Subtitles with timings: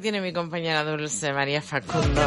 [0.00, 2.22] Tiene mi compañera Dulce María Facundo,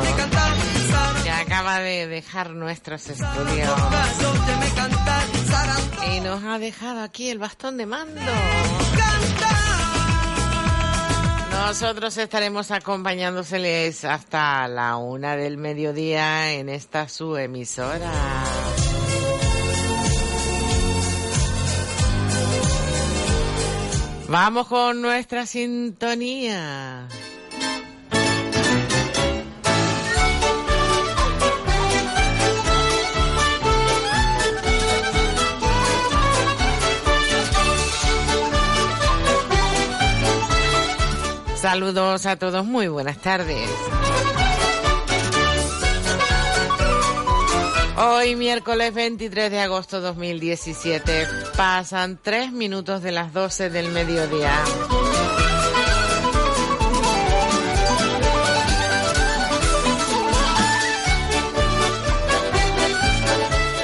[1.23, 3.69] que acaba de dejar nuestros estudios
[6.15, 8.21] y nos ha dejado aquí el bastón de mando.
[11.51, 18.11] Nosotros estaremos acompañándoseles hasta la una del mediodía en esta su emisora.
[24.27, 27.07] Vamos con nuestra sintonía.
[41.63, 43.69] Saludos a todos, muy buenas tardes.
[47.95, 51.25] Hoy miércoles 23 de agosto 2017
[51.55, 54.61] pasan tres minutos de las 12 del mediodía.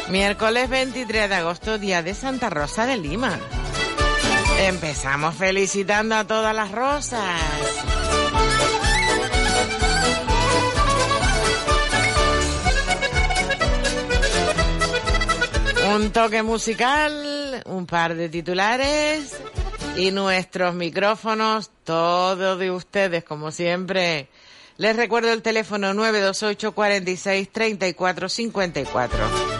[0.09, 3.39] Miércoles 23 de agosto, día de Santa Rosa de Lima.
[4.67, 7.21] Empezamos felicitando a todas las rosas.
[15.95, 19.39] Un toque musical, un par de titulares
[19.95, 24.27] y nuestros micrófonos, todo de ustedes como siempre.
[24.75, 29.58] Les recuerdo el teléfono 928 46 34 54.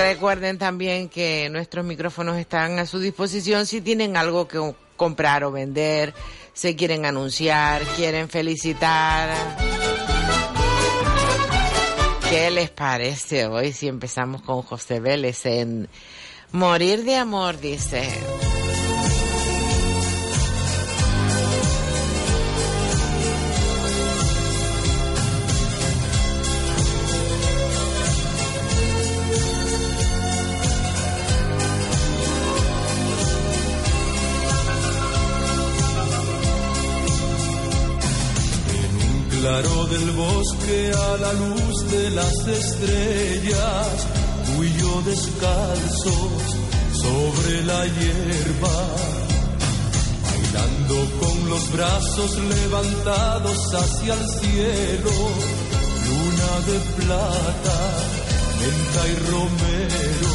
[0.00, 5.52] Recuerden también que nuestros micrófonos están a su disposición si tienen algo que comprar o
[5.52, 6.14] vender,
[6.54, 9.28] se quieren anunciar, quieren felicitar.
[12.30, 15.86] ¿Qué les parece hoy si empezamos con José Vélez en
[16.50, 18.08] Morir de Amor, dice?
[40.00, 44.06] Del bosque a la luz de las estrellas,
[44.46, 44.70] tú y
[45.04, 46.42] descalzos
[46.92, 48.78] sobre la hierba,
[50.24, 55.16] bailando con los brazos levantados hacia el cielo,
[56.08, 57.78] luna de plata,
[58.60, 60.32] menta y romero.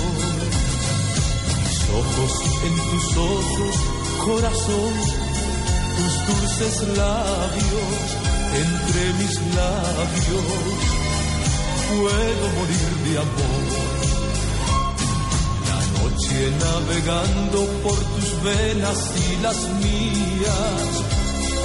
[1.63, 2.33] Mis ojos
[2.67, 3.75] en tus ojos,
[4.25, 4.93] corazón,
[5.97, 10.77] tus dulces labios entre mis labios.
[11.89, 13.63] Puedo morir de amor.
[15.69, 20.91] La noche navegando por tus venas y las mías,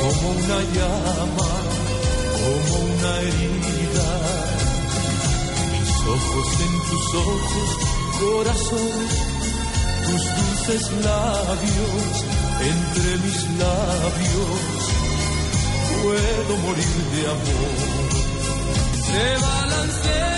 [0.01, 1.51] como una llama,
[2.37, 4.41] como una herida
[6.11, 7.71] ojos en tus ojos,
[8.21, 8.91] corazón,
[10.07, 12.25] tus dulces labios
[12.61, 15.10] entre mis labios.
[16.02, 18.11] Puedo morir de amor.
[19.06, 20.30] Se balancean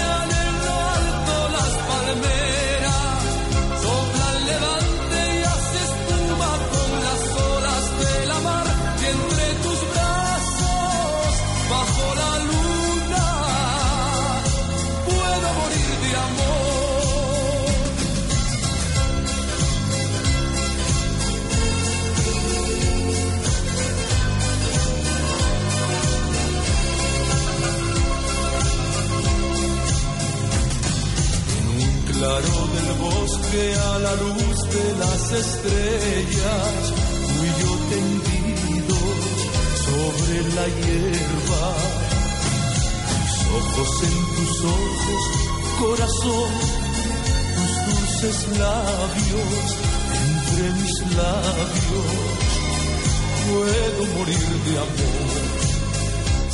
[33.53, 36.93] bosque a la luz de las estrellas,
[37.29, 39.13] tú y yo tendidos
[39.85, 41.67] sobre la hierba
[43.19, 45.25] tus ojos en tus ojos,
[45.81, 46.53] corazón,
[47.57, 49.65] tus dulces labios
[50.19, 52.11] entre mis labios.
[53.49, 55.33] Puedo morir de amor.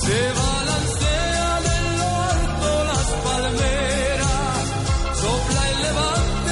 [0.05, 4.65] Se balancean en lo alto las palmeras,
[5.21, 6.48] sopla y hace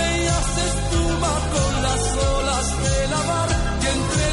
[1.16, 4.25] espuma con las olas de la mar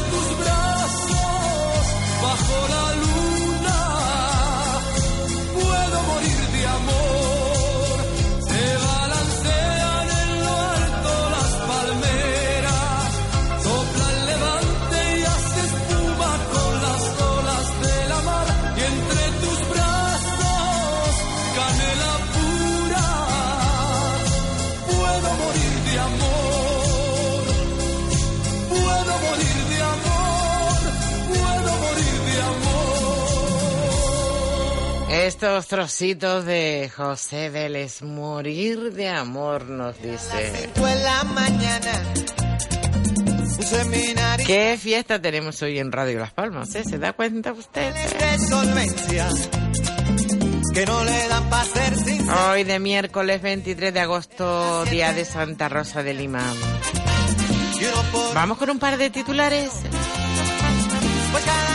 [35.24, 40.70] Estos trocitos de José Vélez, morir de amor, nos dice.
[41.02, 41.92] La mañana,
[44.46, 46.74] ¿Qué fiesta tenemos hoy en Radio Las Palmas?
[46.74, 46.84] eh?
[46.84, 47.94] ¿Se da cuenta usted?
[47.94, 49.28] de solvencia
[50.74, 52.50] que no le dan para ser sincero.
[52.50, 56.42] Hoy de miércoles 23 de agosto, día de Santa Rosa de Lima.
[58.34, 59.70] Vamos con un par de titulares.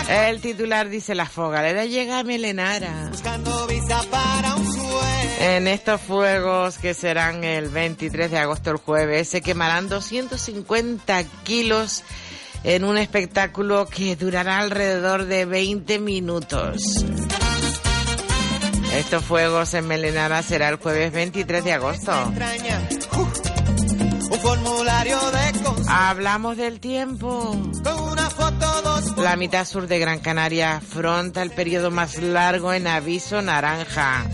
[0.10, 3.10] El titular dice la fogalera llega a Melenara.
[3.12, 4.90] buscando visa para un sueño.
[5.42, 12.04] En estos fuegos que serán el 23 de agosto el jueves se quemarán 250 kilos
[12.64, 17.06] en un espectáculo que durará alrededor de 20 minutos.
[18.96, 22.12] Estos fuegos en Melenara será el jueves 23 de agosto.
[23.14, 25.49] Uh, un formulario de
[25.90, 27.58] Hablamos del tiempo.
[29.18, 34.26] La mitad sur de Gran Canaria afronta el periodo más largo en aviso naranja.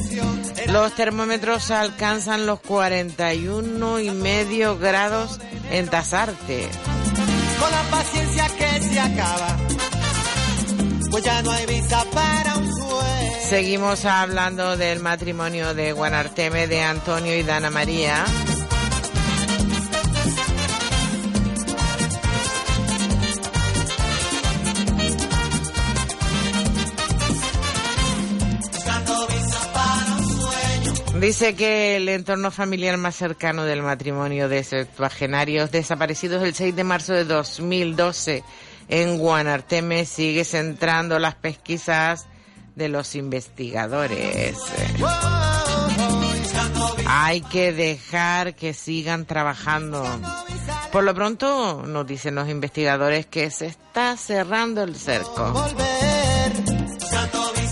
[0.67, 5.39] Los termómetros alcanzan los 41 y medio grados
[5.71, 6.69] en Tasarte.
[7.59, 9.57] Con la paciencia que se acaba,
[11.09, 13.31] pues ya no hay visa para un sueño.
[13.47, 18.25] Seguimos hablando del matrimonio de Guanarteme de Antonio y Dana María.
[31.19, 36.83] Dice que el entorno familiar más cercano del matrimonio de septuagenarios desaparecidos el 6 de
[36.83, 38.43] marzo de 2012
[38.89, 42.27] en Guanarteme sigue centrando las pesquisas
[42.75, 44.57] de los investigadores.
[47.07, 50.03] Hay que dejar que sigan trabajando.
[50.91, 55.53] Por lo pronto, nos dicen los investigadores que se está cerrando el cerco.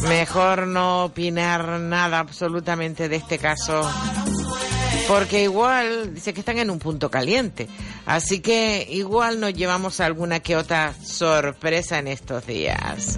[0.07, 3.89] Mejor no opinar nada absolutamente de este caso.
[5.07, 7.67] Porque igual, dice que están en un punto caliente.
[8.05, 13.17] Así que igual nos llevamos alguna que otra sorpresa en estos días.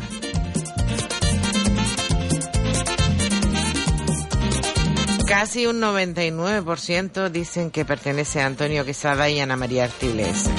[5.28, 10.50] Casi un 99% dicen que pertenece a Antonio Quesada y Ana María Artiles.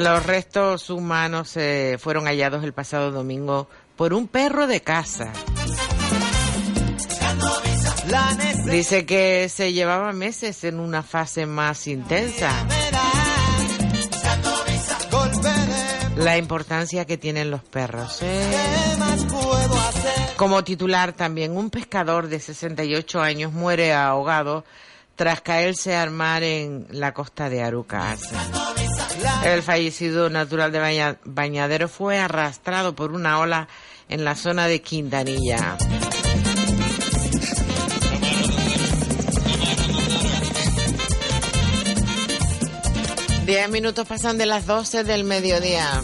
[0.00, 4.82] Los restos humanos eh, fueron hallados el pasado domingo por un perro de
[8.38, 12.50] necesidad Dice que se llevaba meses en una fase más intensa.
[16.16, 18.20] La importancia que tienen los perros.
[18.22, 18.56] ¿eh?
[20.36, 24.64] Como titular también, un pescador de 68 años muere ahogado
[25.20, 28.20] tras caerse al mar en la costa de Arucas.
[29.44, 33.68] El fallecido natural de Baña- Bañadero fue arrastrado por una ola
[34.08, 35.76] en la zona de Quintanilla.
[43.44, 46.00] Diez minutos pasan de las 12 del mediodía.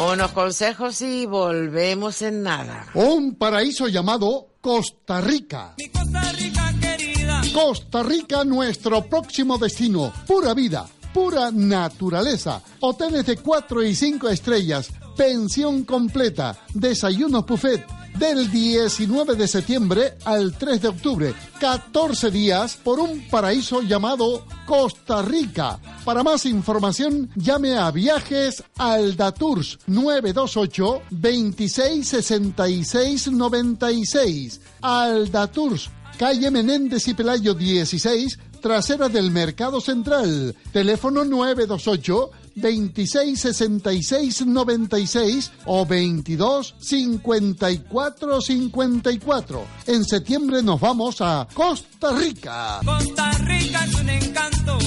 [0.00, 2.86] Unos consejos y volvemos en nada.
[2.94, 5.74] Un paraíso llamado Costa Rica.
[5.76, 7.42] Mi Costa Rica querida.
[7.52, 10.10] Costa Rica, nuestro próximo destino.
[10.26, 12.62] Pura vida, pura naturaleza.
[12.80, 14.90] Hoteles de 4 y 5 estrellas.
[15.18, 16.56] Pensión completa.
[16.72, 17.99] Desayuno buffet.
[18.18, 21.34] Del 19 de septiembre al 3 de octubre.
[21.58, 25.78] 14 días por un paraíso llamado Costa Rica.
[26.04, 34.60] Para más información, llame a Viajes Aldatours 928 26 66 96.
[34.82, 35.90] Aldatours
[36.20, 40.54] calle Menéndez y Pelayo 16, trasera del Mercado Central.
[40.70, 49.66] Teléfono 928 26 66 96 o 22 54 54.
[49.86, 52.80] En septiembre nos vamos a Costa Rica.
[52.84, 54.78] Costa Rica es un encanto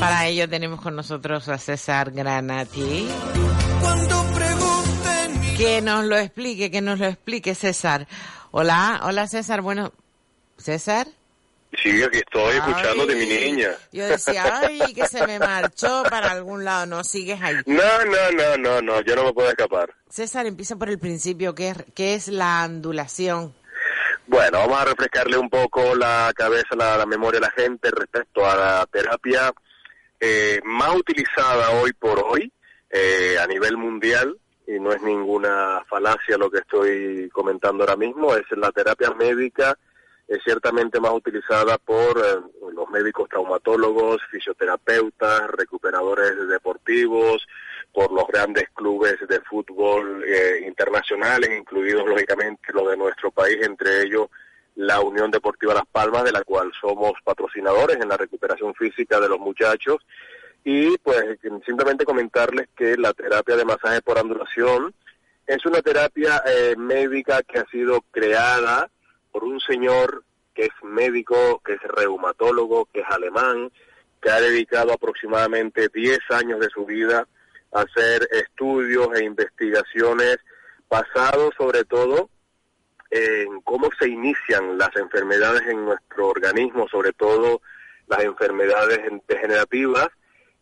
[0.00, 3.06] Para ello tenemos con nosotros a César Granati.
[3.82, 8.08] Cuando pregunten mi Que nos lo explique, que nos lo explique César.
[8.50, 9.60] Hola, hola César.
[9.60, 9.92] Bueno,
[10.56, 11.06] César.
[11.82, 13.68] Sí, aquí estoy escuchando de mi niña.
[13.92, 16.86] Yo decía, ay, que se me marchó para algún lado.
[16.86, 17.56] No, sigues ahí.
[17.66, 19.94] No, no, no, no, no, yo no me puedo escapar.
[20.08, 21.54] César, empieza por el principio.
[21.54, 23.54] ¿Qué es, qué es la ondulación?
[24.26, 28.48] Bueno, vamos a refrescarle un poco la cabeza, la, la memoria a la gente respecto
[28.48, 29.52] a la terapia
[30.20, 32.52] eh, más utilizada hoy por hoy
[32.90, 38.34] eh, a nivel mundial, y no es ninguna falacia lo que estoy comentando ahora mismo,
[38.34, 39.76] es la terapia médica
[40.30, 47.44] es ciertamente más utilizada por eh, los médicos traumatólogos, fisioterapeutas, recuperadores deportivos,
[47.92, 54.02] por los grandes clubes de fútbol eh, internacionales, incluidos lógicamente los de nuestro país, entre
[54.02, 54.28] ellos
[54.80, 59.28] la Unión Deportiva Las Palmas, de la cual somos patrocinadores en la recuperación física de
[59.28, 59.98] los muchachos.
[60.64, 61.22] Y pues
[61.66, 64.94] simplemente comentarles que la terapia de masaje por ondulación
[65.46, 68.88] es una terapia eh, médica que ha sido creada
[69.30, 73.70] por un señor que es médico, que es reumatólogo, que es alemán,
[74.22, 77.28] que ha dedicado aproximadamente 10 años de su vida
[77.72, 80.38] a hacer estudios e investigaciones
[80.88, 82.30] basados sobre todo
[83.10, 87.60] en cómo se inician las enfermedades en nuestro organismo, sobre todo
[88.06, 90.08] las enfermedades degenerativas,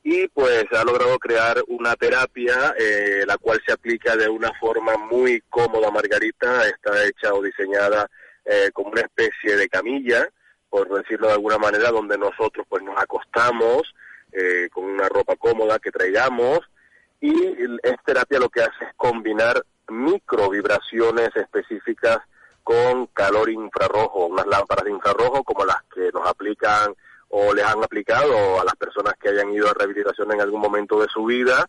[0.02, 4.96] y pues ha logrado crear una terapia eh, la cual se aplica de una forma
[4.96, 8.08] muy cómoda, Margarita, está hecha o diseñada
[8.44, 10.26] eh, como una especie de camilla,
[10.70, 13.94] por decirlo de alguna manera, donde nosotros pues nos acostamos
[14.32, 16.60] eh, con una ropa cómoda que traigamos
[17.20, 17.32] y
[17.82, 22.18] es terapia lo que hace es combinar microvibraciones específicas
[22.68, 26.94] con calor infrarrojo, unas lámparas de infrarrojo como las que nos aplican
[27.30, 31.00] o les han aplicado a las personas que hayan ido a rehabilitación en algún momento
[31.00, 31.66] de su vida.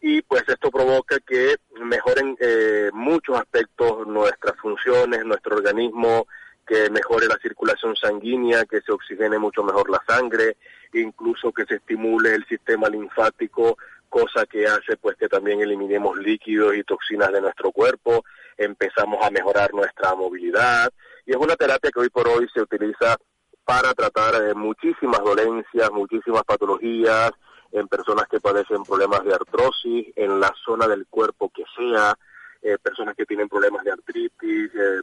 [0.00, 6.26] Y pues esto provoca que mejoren eh, muchos aspectos nuestras funciones, nuestro organismo,
[6.66, 10.56] que mejore la circulación sanguínea, que se oxigene mucho mejor la sangre,
[10.94, 13.76] incluso que se estimule el sistema linfático,
[14.08, 18.24] cosa que hace pues que también eliminemos líquidos y toxinas de nuestro cuerpo,
[18.56, 20.90] empezamos a mejorar nuestra movilidad
[21.26, 23.16] y es una terapia que hoy por hoy se utiliza
[23.64, 27.30] para tratar eh, muchísimas dolencias, muchísimas patologías
[27.72, 32.16] en personas que padecen problemas de artrosis, en la zona del cuerpo que sea,
[32.62, 35.00] eh, personas que tienen problemas de artritis, eh,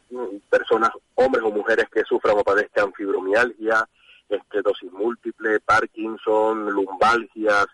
[0.50, 3.88] personas, hombres o mujeres que sufran o padezcan fibromialgia,
[4.27, 7.67] esclerosis múltiple, Parkinson, lumbalgias,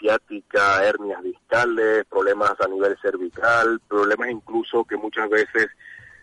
[0.00, 5.68] ciática, hernias discales, problemas a nivel cervical, problemas incluso que muchas veces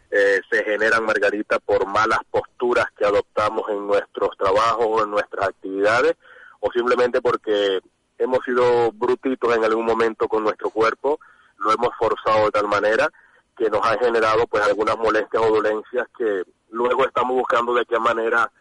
[0.10, 5.50] eh, se generan, Margarita, por malas posturas que adoptamos en nuestros trabajos o en nuestras
[5.50, 6.16] actividades,
[6.60, 7.82] o simplemente porque
[8.18, 11.20] hemos sido brutitos en algún momento con nuestro cuerpo,
[11.58, 13.10] lo hemos forzado de tal manera
[13.58, 18.00] que nos ha generado pues algunas molestias o dolencias que luego estamos buscando de qué
[18.00, 18.52] manera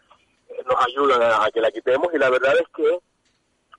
[0.49, 2.99] eh, nos ayudan a, que la quitemos y la verdad es que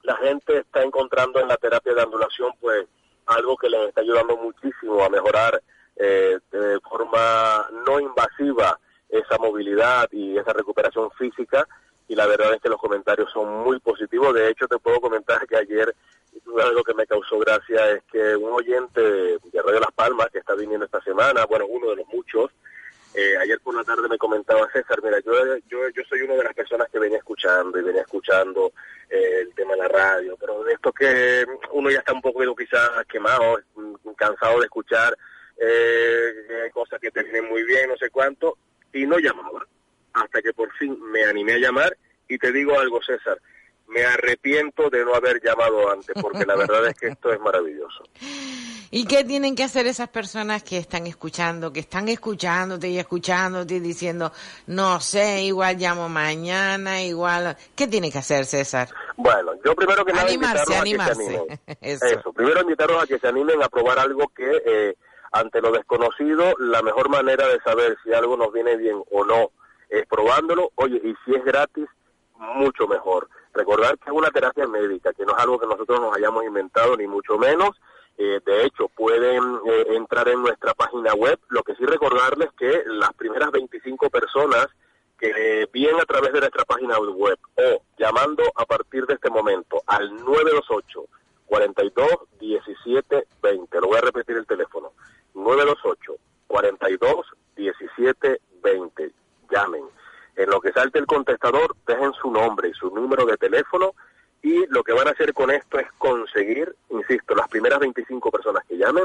[0.09, 2.87] la gente está encontrando en la terapia de andulación pues
[3.27, 5.63] algo que les está ayudando muchísimo a mejorar
[5.97, 11.69] eh, de forma no invasiva esa movilidad y esa recuperación física
[12.09, 14.33] y la verdad es que los comentarios son muy positivos.
[14.33, 15.95] De hecho, te puedo comentar que ayer
[16.59, 20.55] algo que me causó gracia es que un oyente de Radio Las Palmas que está
[20.55, 22.51] viniendo esta semana, bueno, uno de los muchos,
[23.19, 25.33] eh, ayer por la tarde me comentaba César, mira, yo,
[25.67, 28.73] yo, yo soy una de las personas que venía escuchando y venía escuchando
[29.11, 32.55] eh, el tema de la radio, pero de esto que uno ya está un poco
[32.55, 35.19] quizás quemado, mm, cansado de escuchar
[35.57, 38.57] eh, cosas que terminen muy bien, no sé cuánto,
[38.93, 39.67] y no llamaba,
[40.13, 41.97] hasta que por fin me animé a llamar
[42.29, 43.41] y te digo algo, César,
[43.89, 48.05] me arrepiento de no haber llamado antes, porque la verdad es que esto es maravilloso.
[48.91, 53.75] ¿Y qué tienen que hacer esas personas que están escuchando, que están escuchándote y escuchándote
[53.75, 54.33] y diciendo,
[54.67, 57.57] no sé, igual llamo mañana, igual...
[57.77, 58.89] ¿Qué tiene que hacer, César?
[59.17, 61.13] Bueno, yo primero que nada animarse, animarse.
[61.13, 61.61] a que se animen.
[61.81, 62.07] Eso.
[62.07, 62.33] Eso.
[62.33, 64.95] primero invitarlos a que se animen a probar algo que, eh,
[65.33, 69.51] ante lo desconocido, la mejor manera de saber si algo nos viene bien o no
[69.91, 70.71] es probándolo.
[70.77, 71.87] Oye, y si es gratis,
[72.37, 73.29] mucho mejor.
[73.53, 76.97] Recordar que es una terapia médica, que no es algo que nosotros nos hayamos inventado,
[76.97, 77.71] ni mucho menos.
[78.21, 81.39] Eh, de hecho, pueden eh, entrar en nuestra página web.
[81.51, 84.67] Lo que sí recordarles que las primeras 25 personas
[85.17, 89.83] que vienen a través de nuestra página web o llamando a partir de este momento
[89.87, 91.05] al 928
[91.47, 92.07] 42
[92.41, 93.81] 17 20.
[93.81, 94.93] Lo voy a repetir el teléfono.
[95.35, 97.27] 928 42
[97.57, 99.13] 17 20.
[99.51, 99.85] Llamen.
[100.37, 103.95] En lo que salte el contestador, dejen su nombre y su número de teléfono
[104.43, 108.65] y lo que van a hacer con esto es conseguir, insisto, las primeras 25 personas
[108.67, 109.05] que llamen,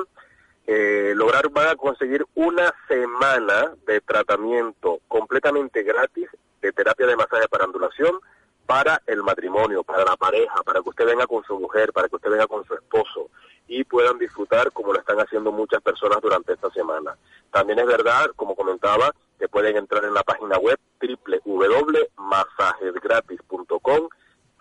[0.67, 6.30] eh, lograr, van a conseguir una semana de tratamiento completamente gratis
[6.62, 8.19] de terapia de masaje para ondulación
[8.65, 12.15] para el matrimonio, para la pareja, para que usted venga con su mujer, para que
[12.15, 13.30] usted venga con su esposo
[13.67, 17.17] y puedan disfrutar como lo están haciendo muchas personas durante esta semana.
[17.52, 20.80] También es verdad, como comentaba, que pueden entrar en la página web
[21.46, 24.10] www.masajesgratis.com,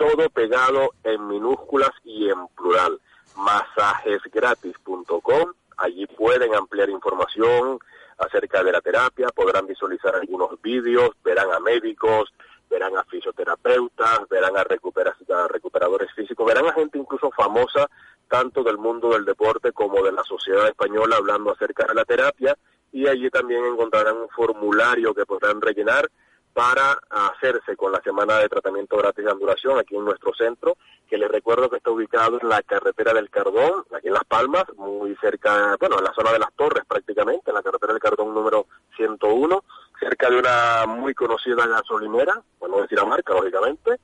[0.02, 2.98] todo pegado en minúsculas y en plural,
[3.36, 7.78] masajesgratis.com, allí pueden ampliar información
[8.18, 12.34] acerca de la terapia, podrán visualizar algunos vídeos, verán a médicos,
[12.68, 17.88] verán a fisioterapeutas, verán a, recupera- a recuperadores físicos, verán a gente incluso famosa
[18.28, 22.56] tanto del mundo del deporte como de la sociedad española hablando acerca de la terapia
[22.90, 26.10] y allí también encontrarán un formulario que podrán rellenar
[26.52, 30.76] para hacerse con la semana de tratamiento gratis de anduración aquí en nuestro centro,
[31.08, 34.64] que les recuerdo que está ubicado en la carretera del Cardón, aquí en Las Palmas,
[34.76, 38.34] muy cerca, bueno, en la zona de las Torres prácticamente, en la carretera del Cardón
[38.34, 39.64] número 101,
[39.98, 43.98] cerca de una muy conocida gasolinera, bueno, no decir la marca, lógicamente,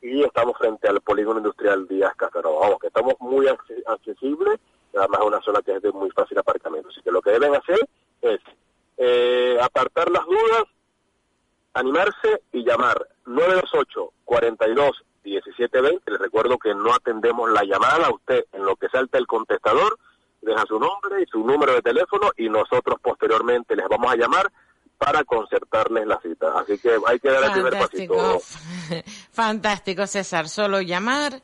[0.00, 2.60] y estamos frente al polígono industrial Díaz Casanova.
[2.60, 4.60] Vamos, que estamos muy acce- accesibles,
[4.96, 6.88] además es una zona que es de muy fácil aparcamiento.
[6.90, 7.78] Así que lo que deben hacer
[8.22, 8.40] es
[8.96, 10.64] eh, apartar las dudas,
[11.74, 16.10] animarse y llamar 928 42 1720.
[16.10, 19.98] Les recuerdo que no atendemos la llamada, usted en lo que salta el contestador
[20.40, 24.50] deja su nombre y su número de teléfono y nosotros posteriormente les vamos a llamar
[24.96, 26.58] para concertarles la cita.
[26.58, 28.40] Así que hay que dar el primer pasito.
[29.32, 31.40] fantástico César, solo llamar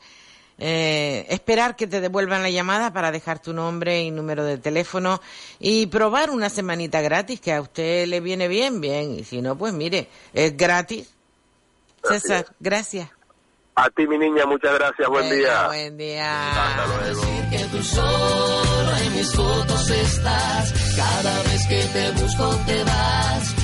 [0.59, 5.21] eh, esperar que te devuelvan la llamada para dejar tu nombre y número de teléfono
[5.59, 9.19] y probar una semanita gratis que a usted le viene bien, bien.
[9.19, 11.11] Y si no, pues mire, es gratis.
[12.03, 13.11] César, gracias.
[13.77, 15.09] A ti, mi niña, muchas gracias.
[15.09, 15.67] Buen Venga, día.
[15.67, 16.53] Buen día.
[16.53, 17.23] Hasta luego.
[17.51, 20.95] que tú solo en mis fotos estás.
[20.97, 23.64] Cada vez que te busco te vas.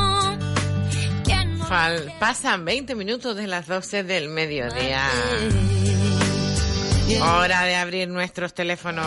[2.19, 5.07] Pasan 20 minutos de las 12 del mediodía.
[7.21, 9.05] Hora de abrir nuestros teléfonos.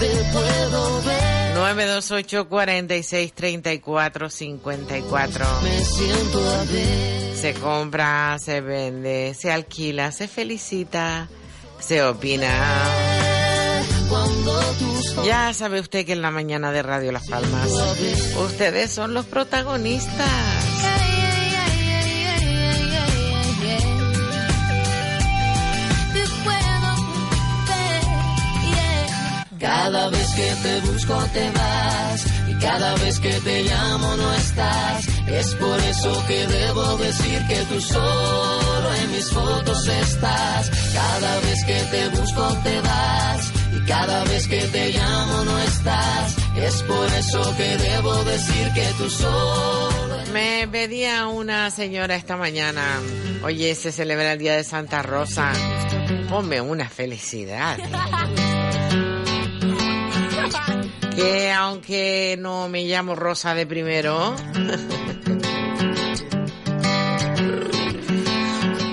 [0.00, 1.54] te puedo ver.
[1.54, 5.46] 928 46 34 54.
[5.62, 7.36] Me siento a ver.
[7.36, 11.28] Se compra, se vende, se alquila, se felicita,
[11.78, 12.48] se opina.
[15.26, 17.68] Ya sabe usted que en la mañana de Radio Las Palmas
[18.38, 20.55] ustedes son los protagonistas.
[29.66, 35.08] Cada vez que te busco te vas y cada vez que te llamo no estás.
[35.26, 40.70] Es por eso que debo decir que tú solo en mis fotos estás.
[40.94, 46.36] Cada vez que te busco te vas y cada vez que te llamo no estás.
[46.56, 53.00] Es por eso que debo decir que tú solo Me pedía una señora esta mañana,
[53.42, 55.52] oye, se celebra el Día de Santa Rosa,
[56.28, 57.78] ponme una felicidad.
[61.16, 64.36] Que aunque no me llamo Rosa de primero,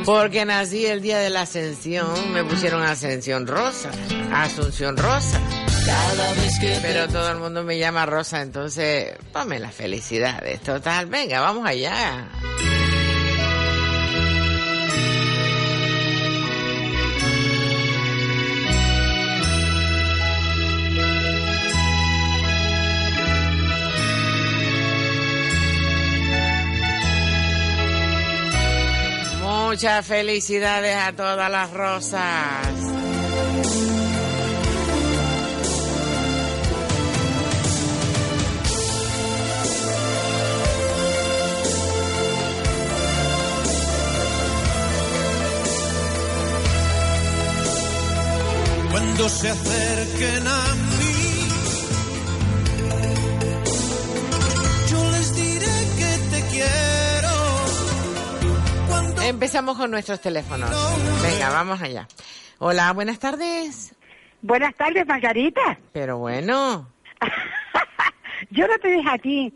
[0.06, 3.92] porque nací el día de la Ascensión, me pusieron Ascensión Rosa,
[4.32, 5.42] Asunción Rosa.
[6.82, 10.62] Pero todo el mundo me llama Rosa, entonces ponme las felicidades.
[10.62, 12.30] Total, venga, vamos allá.
[29.74, 32.22] Muchas felicidades a todas las rosas.
[48.92, 51.13] cuando se acerquen a mí.
[59.24, 60.70] Empezamos con nuestros teléfonos.
[61.22, 62.08] Venga, vamos allá.
[62.60, 63.94] Hola, buenas tardes.
[64.42, 65.78] Buenas tardes, Margarita.
[65.94, 66.90] Pero bueno,
[68.50, 69.54] Yo no te dije a ti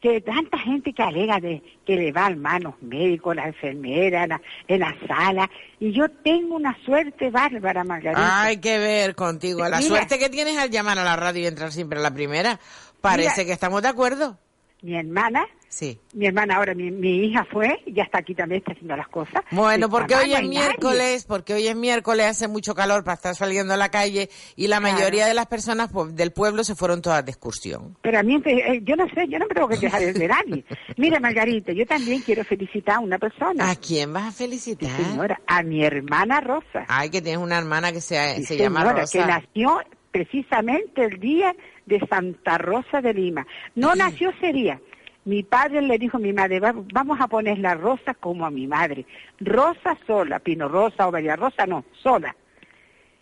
[0.00, 4.28] que tanta gente que alega de que le va al manos médicos, la enfermera, en
[4.30, 5.50] la, en la sala,
[5.80, 8.42] y yo tengo una suerte bárbara, Margarita.
[8.42, 9.60] hay que ver contigo.
[9.60, 9.88] La Mira.
[9.88, 12.60] suerte que tienes al llamar a la radio y entrar siempre a la primera.
[13.00, 13.44] Parece Mira.
[13.46, 14.36] que estamos de acuerdo.
[14.82, 15.98] Mi hermana, Sí.
[16.12, 19.08] mi hermana ahora, mi, mi hija fue, y ya está aquí también, está haciendo las
[19.08, 19.42] cosas.
[19.50, 23.74] Bueno, porque hoy es miércoles, porque hoy es miércoles, hace mucho calor para estar saliendo
[23.74, 24.94] a la calle y la Claro.
[24.96, 27.96] mayoría de las personas pues, del pueblo se fueron todas de excursión.
[28.02, 30.64] Pero a mí, eh, yo no sé, yo no me tengo que quejar de nadie.
[30.96, 33.68] Mira, Margarita, yo también quiero felicitar a una persona.
[33.70, 34.90] ¿A quién vas a felicitar?
[34.96, 36.84] Sí, señora, a mi hermana Rosa.
[36.86, 39.18] Ay, que tienes una hermana que se, Sí, se llama señora, Rosa.
[39.18, 39.80] que nació
[40.12, 41.54] precisamente el día
[41.86, 43.46] de Santa Rosa de Lima.
[43.74, 44.80] No nació ese día.
[45.26, 48.50] Mi padre le dijo a mi madre, "Va- vamos a poner la rosa como a
[48.50, 49.06] mi madre.
[49.40, 52.34] Rosa sola, Pino Rosa o María Rosa, no, sola.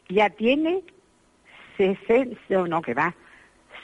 [0.08, 0.82] Ya tiene
[1.76, 2.36] 60,
[2.68, 3.14] no, que va,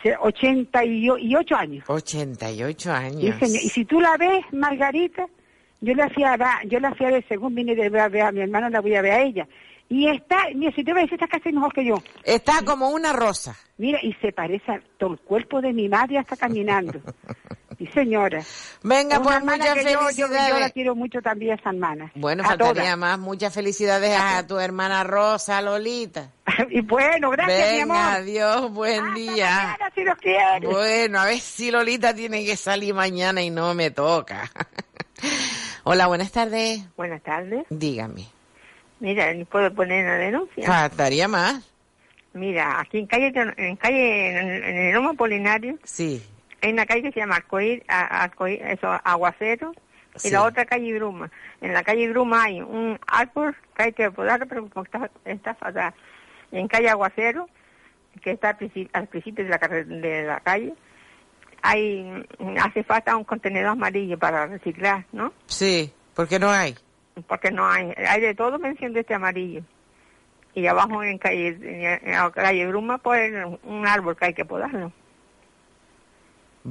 [0.02, 1.84] se- 88 años.
[1.88, 3.36] 88 Y, años.
[3.38, 5.26] señor- y si tú la ves, Margarita,
[5.80, 8.32] yo la a ver, yo la a ver, según vine de ver a ver a
[8.32, 9.46] mi hermano, la voy a ver a ella.
[9.88, 11.94] Y está, mira, si te ves, está casi mejor que yo.
[12.24, 13.56] Está como una rosa.
[13.78, 17.00] Mira, y se parece a todo el cuerpo de mi madre hasta caminando.
[17.80, 18.42] Y señora.
[18.82, 20.48] Venga, pues muchas que yo- yo, felicidades.
[20.54, 22.10] yo la quiero mucho también a esa hermana.
[22.16, 22.98] Bueno, a faltaría todas.
[22.98, 23.18] más.
[23.20, 26.30] Muchas felicidades a tu hermana Rosa, Lolita.
[26.70, 27.96] y bueno, gracias, mi amor.
[27.96, 29.46] Adiós, buen Hasta día.
[29.54, 30.66] mañana, si Dios quiere.
[30.66, 34.50] Bueno, a ver si Lolita tiene que salir mañana y no me toca.
[35.84, 36.80] Hola, buenas tardes.
[36.96, 37.64] Buenas tardes.
[37.70, 38.26] Dígame.
[39.00, 40.66] Mira, ¿puedo poner una denuncia?
[40.66, 41.62] Faltaría más.
[42.32, 46.22] Mira, aquí en calle, en calle, en, en el Lomo Polinario, Sí.
[46.62, 47.42] Hay una calle que se llama
[48.48, 49.72] eso, Aguacero,
[50.16, 50.28] Sí.
[50.28, 51.30] y la otra calle Bruma.
[51.60, 55.54] En la calle Bruma hay un árbol que hay que podarlo, pero como está, está
[55.54, 55.94] fatal.
[56.50, 57.48] Y en calle Aguacero,
[58.22, 60.74] que está al, princi- al principio de la, de la calle,
[61.62, 62.26] hay
[62.60, 65.32] hace falta un contenedor amarillo para reciclar, ¿no?
[65.46, 66.74] Sí, porque no hay.
[67.26, 69.62] Porque no hay, hay de todo mención de este amarillo.
[70.54, 71.48] Y abajo en calle,
[72.02, 74.92] en la calle Bruma, pues un árbol que hay que podarlo.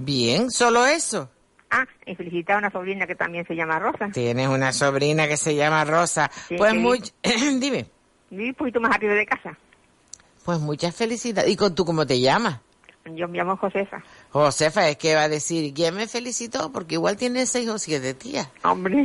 [0.03, 1.29] Bien, solo eso.
[1.69, 4.09] Ah, y felicitar a una sobrina que también se llama Rosa.
[4.13, 6.31] Tienes una sobrina que se llama Rosa.
[6.47, 7.01] Sí, pues muy...
[7.59, 7.87] Dime.
[8.29, 9.57] Viví un poquito más arriba de casa.
[10.45, 11.51] Pues muchas felicidades.
[11.51, 12.59] ¿Y con tú cómo te llamas?
[13.15, 14.03] Yo me llamo Josefa.
[14.31, 16.71] Josefa, es que va a decir, ¿quién me felicitó?
[16.71, 18.49] Porque igual tiene seis o siete tías.
[18.63, 18.95] Hombre.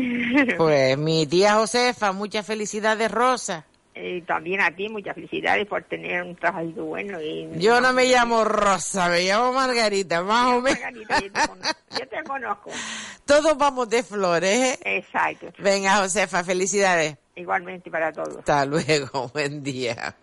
[0.57, 3.65] Pues mi tía Josefa, muchas felicidades, Rosa.
[3.95, 7.21] Y también a ti muchas felicidades por tener un trabajo bueno.
[7.21, 10.81] Y, Yo no me llamo Rosa, me llamo Margarita, más o menos.
[10.81, 12.71] Margarita, yo, te conozco, yo te conozco.
[13.27, 14.79] Todos vamos de flores, ¿eh?
[14.97, 15.53] Exacto.
[15.59, 17.17] Venga, Josefa, felicidades.
[17.35, 18.39] Igualmente para todos.
[18.39, 20.17] Hasta luego, buen día.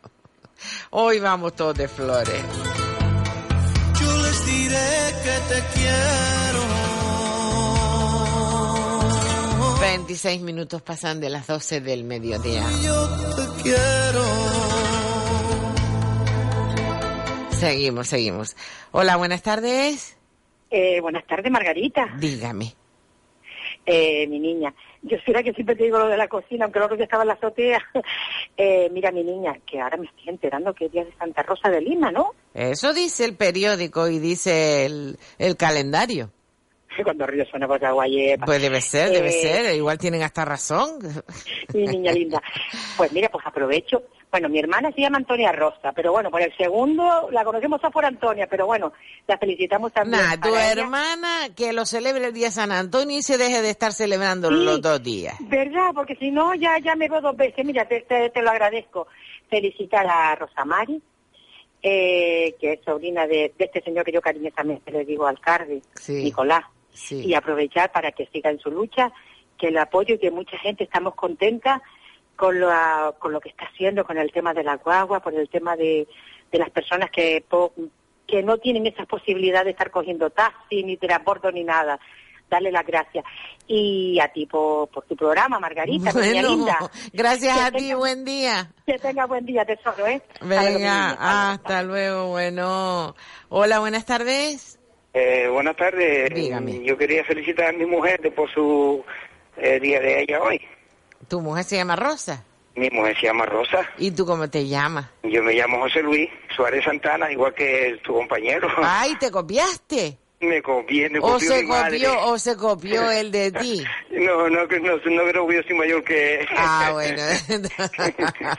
[0.92, 2.44] Hoy vamos todos de flores.
[4.00, 6.79] Yo les diré que te quiero.
[9.90, 12.64] 26 minutos pasan de las 12 del mediodía.
[12.84, 14.24] Yo te quiero.
[17.50, 18.56] Seguimos, seguimos.
[18.92, 20.16] Hola, buenas tardes.
[20.70, 22.06] Eh, buenas tardes, Margarita.
[22.20, 22.76] Dígame.
[23.84, 24.72] Eh, mi niña,
[25.02, 27.24] yo soy la que siempre te digo lo de la cocina, aunque lo que estaba
[27.24, 27.82] en la azotea.
[28.62, 31.70] Eh, mira, mi niña, que ahora me estoy enterando que es día de Santa Rosa
[31.70, 32.36] de Lima, ¿no?
[32.54, 36.30] Eso dice el periódico y dice el, el calendario.
[37.04, 38.46] Cuando río suena por agua lleva.
[38.46, 39.76] Pues debe ser, debe Eh, ser.
[39.76, 41.00] Igual tienen hasta razón.
[41.74, 42.42] Mi niña linda.
[42.98, 44.04] Pues mira, pues aprovecho.
[44.32, 47.90] Bueno, mi hermana se llama Antonia Rosa, pero bueno, por el segundo la conocemos a
[47.90, 48.94] por Antonia, pero bueno,
[49.28, 50.22] la felicitamos también.
[50.22, 50.72] Nah, tu ella.
[50.72, 54.54] hermana que lo celebre el día San Antonio y se deje de estar celebrando Sí.
[54.54, 55.36] los dos días.
[55.40, 55.90] ¿Verdad?
[55.96, 57.66] Porque si no, ya, ya me veo dos veces.
[57.66, 59.08] Mira, te, te, te lo agradezco.
[59.50, 61.02] Felicitar a Rosamari,
[61.82, 66.24] eh, que es sobrina de, de este señor que yo cariñosamente le digo alcalde, Sí.
[66.24, 66.66] Nicolás.
[66.94, 67.26] Sí.
[67.26, 69.12] Y aprovechar para que siga en su lucha,
[69.58, 71.82] que le apoyo y que mucha gente estamos contentas
[72.36, 72.70] con lo,
[73.20, 76.08] con lo que está haciendo, con el tema de la guagua, por el tema de,
[76.52, 77.74] de las personas que, po-
[78.26, 82.00] que no tienen esas posibilidades de estar cogiendo taxi, ni transbordo, ni nada.
[82.50, 83.24] Darle las gracias.
[83.68, 86.80] Y a ti por, por tu programa, Margarita, Bueno, linda.
[87.14, 88.72] gracias Que a ti, buen día.
[88.88, 90.22] Que tenga buen día, tesoro, ¿eh?
[90.42, 93.16] Venga, hasta luego, bueno.
[93.50, 94.79] Hola, buenas tardes.
[95.14, 96.34] Eh, buenas tardes.
[96.34, 96.84] Dígame.
[96.84, 99.04] Yo quería felicitar a mi mujer por su
[99.58, 100.62] eh, día de ella hoy.
[101.28, 102.44] ¿Tu mujer se llama Rosa?
[102.76, 103.90] Mi mujer se llama Rosa.
[103.98, 105.10] ¿Y tú cómo te llamas?
[105.24, 108.70] Yo me llamo José Luis Suárez Santana, igual que tu compañero.
[108.78, 110.18] ¡Ay, te copiaste!
[110.42, 111.98] Me copié, me O copió se mi madre.
[111.98, 113.84] copió, o se copió el de ti.
[114.20, 116.46] No, no, que no, no creo que yo soy mayor que...
[116.58, 117.24] Ah, bueno.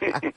[0.00, 0.32] Le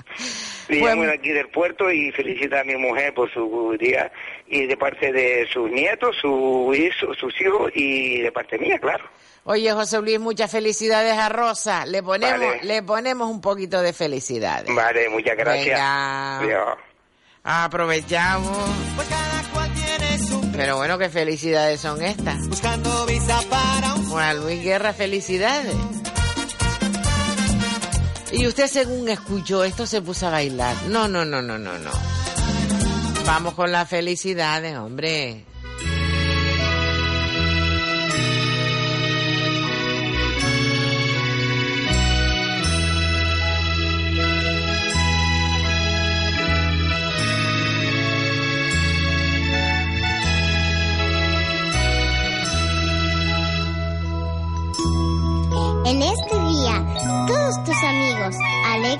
[0.67, 4.11] Pues- llamo de aquí del puerto y felicitar a mi mujer por su día
[4.47, 9.05] y de parte de sus nietos, su hijo, sus hijos y de parte mía, claro.
[9.45, 11.85] Oye, José Luis, muchas felicidades a Rosa.
[11.85, 12.63] Le ponemos, Vale.
[12.63, 14.73] le ponemos un poquito de felicidades.
[14.75, 15.65] Vale, muchas gracias.
[15.67, 16.39] Venga.
[16.39, 16.77] Adiós.
[17.43, 18.57] Aprovechamos.
[20.53, 22.47] Pero bueno, qué felicidades son estas.
[22.47, 25.75] buscando visa para un Juan Luis Guerra, felicidades.
[28.31, 30.75] Y usted según escuchó esto se puso a bailar.
[30.89, 31.91] No, no, no, no, no, no.
[33.25, 35.45] Vamos con las felicidades, hombre.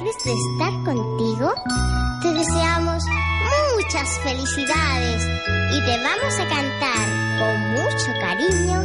[0.01, 1.53] De estar contigo,
[2.23, 3.03] te deseamos
[3.75, 5.23] muchas felicidades
[5.71, 8.81] y te vamos a cantar con mucho cariño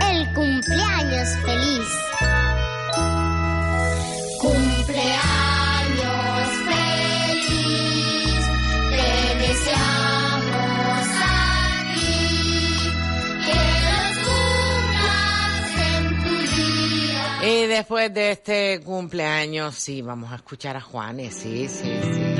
[0.00, 2.45] el cumpleaños feliz.
[17.76, 22.34] Después de este cumpleaños, sí, vamos a escuchar a Juanes, sí, sí, sí.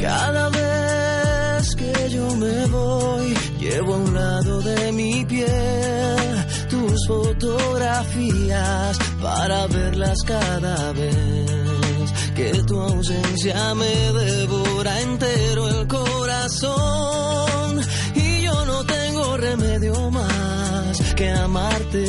[0.00, 8.98] Cada vez que yo me voy, llevo a un lado de mi piel tus fotografías
[9.20, 11.71] para verlas cada vez
[12.42, 17.80] que tu ausencia me devora entero el corazón.
[18.14, 22.04] Y yo no tengo remedio más que amarte.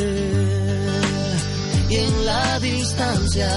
[1.89, 3.51] Y en la distancia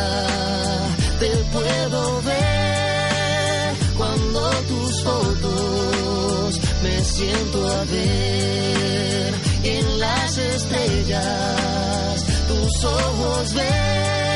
[1.20, 9.34] te puedo ver cuando tus fotos me siento a ver.
[9.64, 14.35] Y en las estrellas tus ojos tus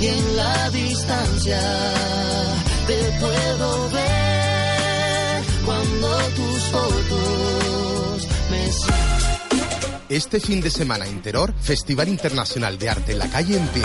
[0.00, 1.60] y en la distancia
[2.86, 7.57] te puedo ver cuando tus fotos
[10.08, 13.82] Este fin de semana en Teror, Festival Internacional de Arte en la Calle en Pie.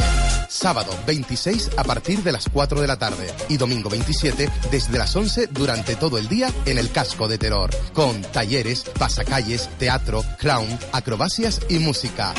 [0.48, 5.14] Sábado 26 a partir de las 4 de la tarde y domingo 27 desde las
[5.14, 10.68] 11 durante todo el día en el casco de Teror, con talleres, pasacalles, teatro, clown,
[10.94, 12.34] acrobacias y música.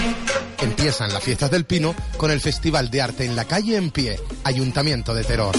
[0.63, 4.19] Empiezan las fiestas del Pino con el Festival de Arte en la Calle en Pie,
[4.45, 5.55] Ayuntamiento de Teror.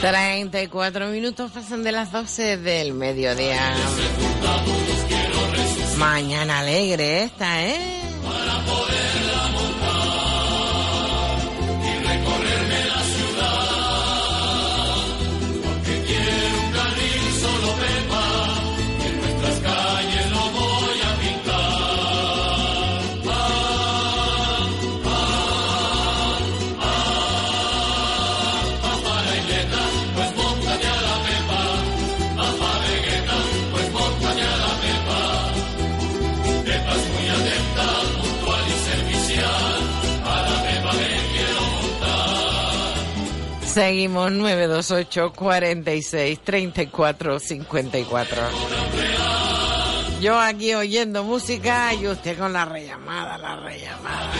[0.00, 3.60] 34 minutos pasan de las 12 del mediodía.
[5.96, 8.07] Mañana alegre esta, ¿eh?
[43.78, 48.42] Seguimos 928 46 34 54.
[50.20, 54.32] Yo aquí oyendo música y usted con la rellamada, la rellamada.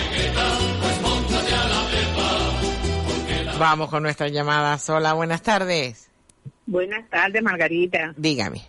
[3.61, 4.91] Vamos con nuestras llamadas.
[4.91, 6.11] Hola, buenas tardes.
[6.67, 8.15] Buenas tardes, Margarita.
[8.17, 8.63] Dígame.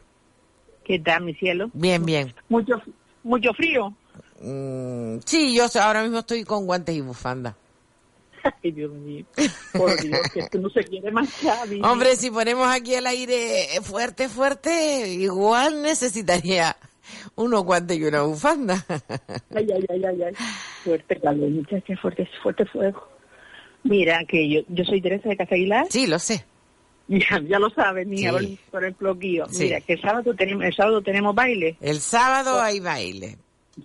[0.85, 1.71] ¿Qué tal, mi cielo?
[1.73, 2.35] Bien, bien.
[2.47, 2.79] Mucho,
[3.23, 3.91] mucho frío.
[4.39, 7.55] Mm, sí, yo ahora mismo estoy con guantes y bufanda.
[8.63, 9.25] Ay, Dios mío.
[9.73, 11.67] Por Dios, que esto no se quiere marchar.
[11.67, 16.75] mi Hombre, si ponemos aquí el aire fuerte, fuerte, igual necesitaría
[17.35, 18.85] unos guantes y una bufanda.
[19.55, 20.33] Ay, ay, ay, ay, ay.
[20.83, 23.07] Fuerte calor, muchacha, fuerte, fuerte fuego.
[23.83, 25.87] Mira, que yo, yo soy Teresa de Casa Aguilar.
[25.89, 26.45] Sí, lo sé.
[27.11, 28.59] Ya, ya lo sabes, mía, Sí.
[28.69, 29.47] por, por el bloqueo.
[29.49, 29.63] Sí.
[29.63, 31.75] Mira, que el sábado tenemos, el sábado tenemos baile.
[31.81, 33.35] El sábado hay baile.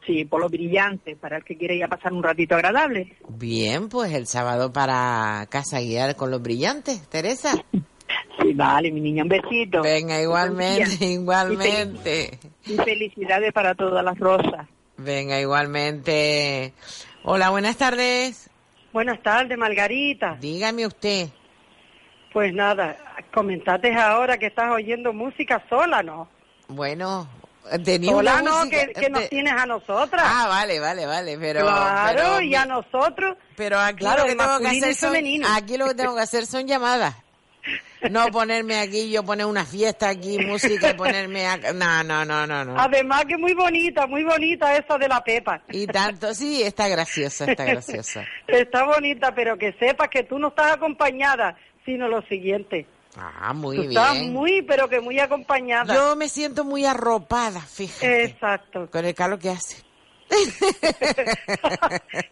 [0.06, 3.16] Sí, por lo brillante, para el que quiere ya pasar un ratito agradable.
[3.28, 7.52] Bien, pues el sábado para casa guiar con los brillantes, Teresa.
[8.40, 9.80] Sí, vale, mi niña, un besito.
[9.80, 12.38] Venga, igualmente, igualmente.
[12.66, 14.68] Y felicidades para todas las rosas.
[14.98, 16.74] Venga, igualmente.
[17.22, 18.50] Hola, buenas tardes.
[18.92, 20.36] Buenas tardes, Margarita.
[20.40, 21.28] Dígame usted.
[22.32, 22.96] Pues nada,
[23.32, 26.28] comentate ahora que estás oyendo música sola, ¿no?
[26.68, 27.28] Bueno,
[28.12, 30.22] una no, música- que, que nos tienes a nosotras.
[30.24, 31.60] Ah, vale, vale, vale, pero...
[31.62, 33.36] claro, pero y a nosotros.
[33.56, 35.16] Pero aquí claro, lo que de tengo que hacer son,
[35.56, 37.14] aquí lo que tengo que hacer son llamadas.
[38.10, 41.56] No ponerme aquí, yo poner una fiesta aquí, música y ponerme a...
[41.72, 42.78] No, no, no, no, no.
[42.78, 45.62] Además que muy bonita, muy bonita esa de la Pepa.
[45.70, 48.24] Y tanto, sí, está graciosa, está graciosa.
[48.46, 52.86] Está bonita, pero que sepas que tú no estás acompañada, sino lo siguiente.
[53.16, 54.32] Ah, muy tú estás bien.
[54.32, 55.94] muy, pero que muy acompañada.
[55.94, 58.24] Yo me siento muy arropada, fíjate.
[58.24, 58.90] Exacto.
[58.90, 59.84] Con el calor que hace.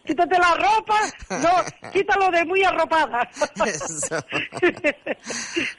[0.05, 3.29] Quítate la ropa, no, quítalo de muy arropada.
[3.65, 4.17] Eso.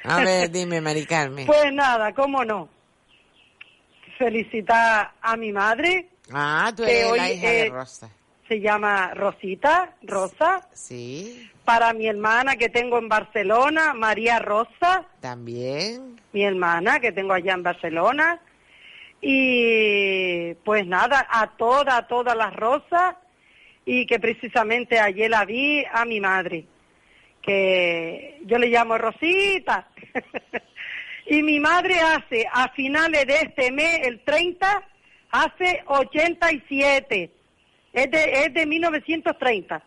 [0.04, 1.46] A ver, dime, Mari Carmen.
[1.46, 2.68] Pues nada, cómo no.
[4.18, 8.08] Felicitar a mi madre, Ah, tú que eres hoy la hija de eh, Rosa.
[8.48, 10.66] se llama Rosita, Rosa.
[10.72, 16.20] Sí, Para mi hermana que tengo en Barcelona, María Rosa, también.
[16.32, 18.40] mi hermana que tengo allá en Barcelona.
[19.22, 23.16] Y pues nada, a todas, a todas las rosas.
[23.86, 26.64] Y que precisamente ayer la vi a mi madre,
[27.42, 29.88] que yo le llamo Rosita.
[31.26, 34.82] y mi madre hace, a finales de este mes, el 30,
[35.30, 37.30] hace 87.
[37.92, 39.82] Es de, es de 1930.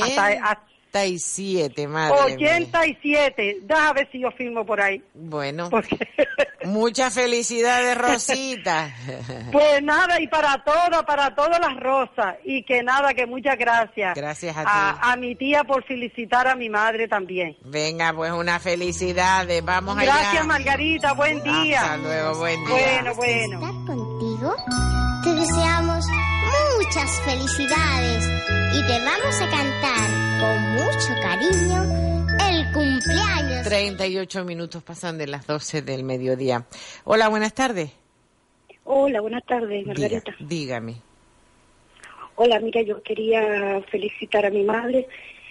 [0.00, 0.58] Hasta-
[0.92, 2.48] 87, madre mía.
[2.48, 3.58] 87.
[3.62, 5.02] Déjame ver si yo firmo por ahí.
[5.14, 5.70] Bueno,
[6.64, 8.94] muchas felicidades, Rosita.
[9.52, 12.36] Pues nada, y para todas, para todas las rosas.
[12.44, 14.14] Y que nada, que muchas gracias.
[14.14, 14.98] Gracias a ti.
[15.02, 17.56] A, mi tía por felicitar a mi madre también.
[17.64, 19.64] Venga, pues una felicidades.
[19.64, 20.14] Vamos allá.
[20.14, 21.12] Gracias, Margarita.
[21.12, 21.80] Buen día.
[21.80, 23.02] Hasta luego, buen día.
[23.02, 23.60] Bueno, bueno.
[23.86, 24.56] contigo?
[25.22, 26.04] Te deseamos
[26.78, 28.24] muchas felicidades
[28.74, 30.11] y te vamos a cantar
[30.42, 31.82] con mucho cariño
[32.50, 33.64] el cumpleaños.
[33.64, 36.66] 38 minutos pasan de las 12 del mediodía.
[37.04, 37.92] Hola, buenas tardes.
[38.82, 40.34] Hola, buenas tardes, Diga- Margarita.
[40.40, 40.94] dígame.
[42.34, 45.06] Hola, mira, yo quería felicitar a mi madre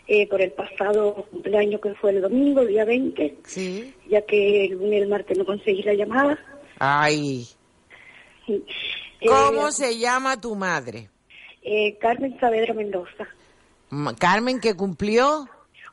[0.08, 3.94] eh, por el pasado cumpleaños que fue el domingo, día 20, Sí.
[4.10, 6.38] ya que el lunes y el martes no conseguí la llamada.
[6.80, 7.48] Ay,
[8.50, 8.62] Eh,
[9.26, 11.08] ¿cómo se llama tu madre?
[11.64, 13.28] eh, Carmen Saavedra Mendoza,
[14.20, 15.48] Carmen, que cumplió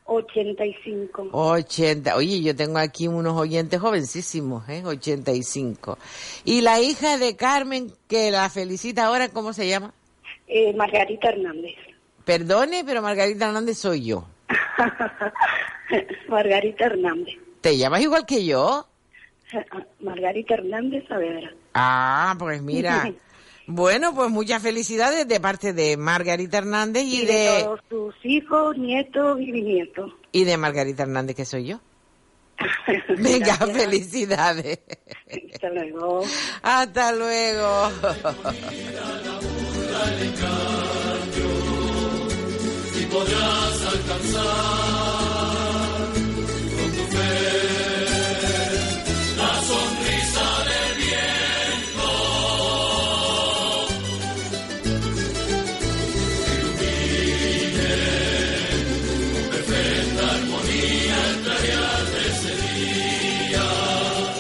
[0.09, 1.29] 85.
[1.33, 2.17] 80.
[2.17, 4.83] Oye, yo tengo aquí unos oyentes jovencísimos, ¿eh?
[4.85, 5.99] 85.
[6.45, 9.93] Y la hija de Carmen, que la felicita ahora, ¿cómo se llama?
[10.47, 11.75] Eh, Margarita Hernández.
[12.25, 14.25] Perdone, pero Margarita Hernández soy yo.
[16.29, 17.37] Margarita Hernández.
[17.61, 18.87] ¿Te llamas igual que yo?
[20.01, 21.53] Margarita Hernández Saavedra.
[21.75, 23.13] Ah, pues mira.
[23.71, 28.15] Bueno, pues muchas felicidades de parte de Margarita Hernández y, Y de de, todos sus
[28.25, 30.13] hijos, nietos y bisnietos.
[30.33, 31.81] y de Margarita Hernández, que soy yo.
[33.19, 33.71] Venga, Gracias.
[33.79, 34.81] felicidades.
[35.55, 36.23] Hasta luego.
[36.63, 37.91] Hasta luego.
[43.01, 45.28] y podrás alcanzar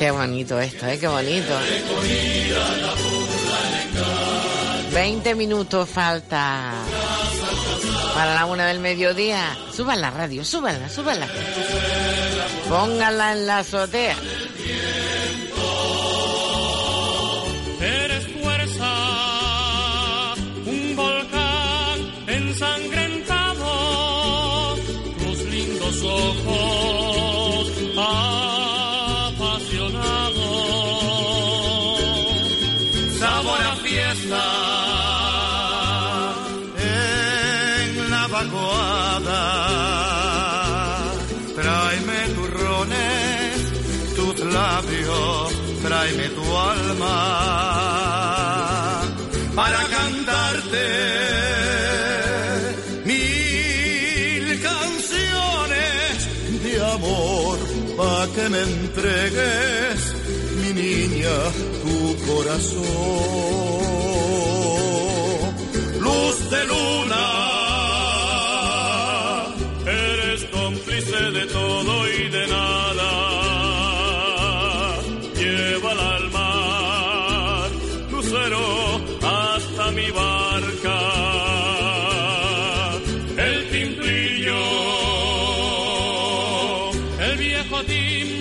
[0.08, 0.98] Qué bonito esto, ¿eh?
[0.98, 1.52] Qué bonito.
[1.68, 4.94] Recorrida la burla el engaño.
[4.94, 6.72] 20 minutos falta
[8.14, 9.54] para la una del mediodía.
[9.70, 11.28] Suban la radio, súbanla, súbanla.
[12.70, 14.16] Pónganla en la azotea.
[45.98, 47.16] Tráeme tu alma
[49.56, 50.86] para cantarte
[53.04, 56.14] mil canciones
[56.62, 57.58] de amor
[57.96, 60.00] para que me entregues,
[60.60, 61.36] mi niña,
[61.82, 61.98] tu
[62.30, 62.78] corazón.
[66.00, 67.47] Luz de luna.
[87.86, 88.37] El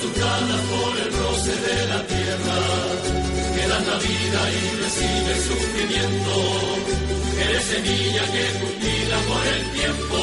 [0.00, 2.58] tocadas por el roce de la tierra,
[3.54, 6.34] que dan la vida y recibe sufrimiento,
[7.46, 10.18] eres semilla que cultiva por el tiempo,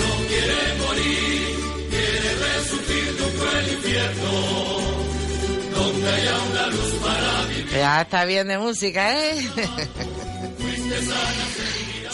[0.00, 1.42] no quiere morir,
[1.90, 4.32] quiere resurgir un cruel infierno
[5.74, 7.70] donde haya una luz para vivir.
[7.72, 9.50] Ya está bien de música, ¿eh?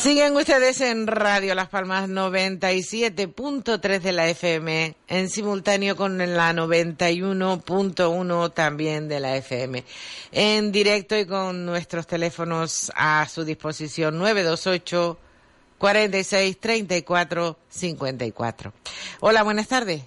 [0.03, 8.53] Siguen ustedes en Radio Las Palmas 97.3 de la FM, en simultáneo con la 91.1
[8.53, 9.85] también de la FM.
[10.33, 15.19] En directo y con nuestros teléfonos a su disposición 928
[15.79, 18.73] 46 34 54.
[19.21, 20.03] Hola, buenas tardes.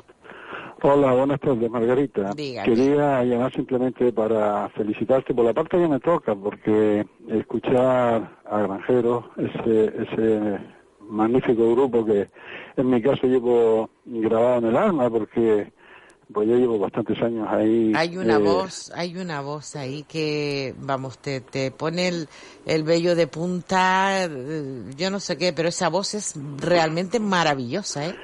[0.81, 2.31] Hola, buenas tardes, Margarita.
[2.35, 2.67] Dígame.
[2.67, 9.25] Quería llamar simplemente para felicitarte por la parte que me toca, porque escuchar a Granjeros,
[9.37, 10.59] ese, ese
[10.99, 12.29] magnífico grupo que
[12.77, 15.71] en mi caso llevo grabado en el alma, porque
[16.33, 17.93] pues yo llevo bastantes años ahí.
[17.95, 22.27] Hay una eh, voz, hay una voz ahí que, vamos, te, te pone el,
[22.65, 28.07] el vello de punta, eh, yo no sé qué, pero esa voz es realmente maravillosa,
[28.07, 28.15] ¿eh?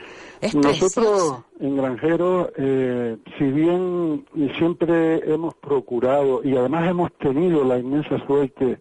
[0.42, 1.46] Es Nosotros preciosa.
[1.60, 4.26] en Granjero, eh, si bien
[4.58, 8.80] siempre hemos procurado y además hemos tenido la inmensa suerte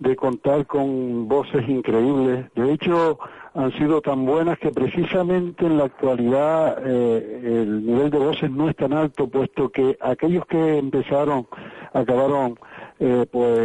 [0.00, 3.20] de contar con voces increíbles, de hecho
[3.54, 8.68] han sido tan buenas que precisamente en la actualidad eh, el nivel de voces no
[8.68, 11.46] es tan alto, puesto que aquellos que empezaron
[11.92, 12.58] acabaron
[13.04, 13.58] eh, pues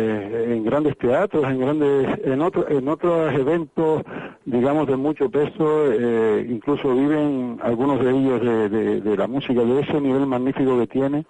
[0.49, 4.01] en grandes teatros, en grandes, en otros, en otros eventos,
[4.45, 10.01] digamos de mucho peso, eh, incluso viven algunos de ellos de, la música, de ese
[10.01, 11.27] nivel magnífico que tiene.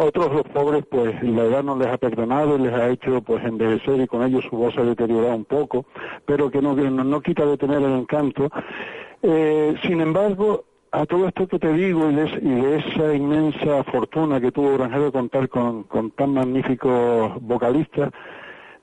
[0.00, 3.44] Otros los pobres, pues la edad no les ha perdonado y les ha hecho pues
[3.44, 5.84] envejecer y con ello su voz ha deteriorado un poco,
[6.24, 8.48] pero que no quita de tener el encanto.
[9.22, 13.82] Eh, sin embargo, a todo esto que te digo y de, y de esa inmensa
[13.84, 18.10] fortuna que tuvo Granjero contar con, con tan magníficos vocalistas,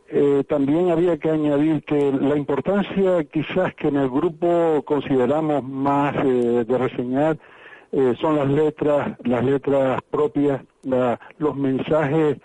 [0.07, 6.16] eh, también había que añadir que la importancia quizás que en el grupo consideramos más
[6.26, 7.38] eh, de reseñar
[7.91, 12.38] eh, son las letras, las letras propias, la- los mensajes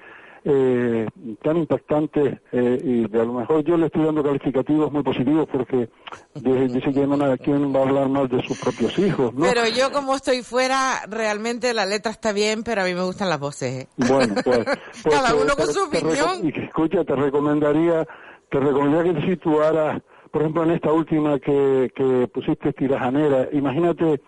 [0.45, 1.07] eh,
[1.43, 5.49] tan impactantes eh, y de a lo mejor yo le estoy dando calificativos muy positivos
[5.51, 5.89] porque
[6.35, 9.47] dice que no quién va a hablar más de sus propios hijos, ¿no?
[9.47, 13.31] Pero yo como estoy fuera, realmente la letra está bien, pero a mí me gustan
[13.31, 13.85] las voces.
[13.85, 13.89] ¿eh?
[13.97, 14.59] Bueno, pues,
[15.03, 16.47] pues Cada uno con te- su opinión.
[16.47, 18.07] y que, escucha, te recomendaría,
[18.51, 23.49] te recomendaría que te situaras, por ejemplo, en esta última que, que pusiste tirajanera.
[23.53, 24.21] Imagínate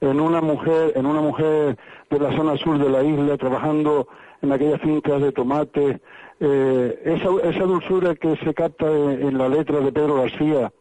[0.00, 1.78] en una mujer, en una mujer
[2.10, 4.08] de la zona sur de la isla trabajando
[4.44, 6.00] en aquellas fincas de tomate,
[6.40, 10.72] eh, esa, dulzura que se capta en, la letra de Pedro García.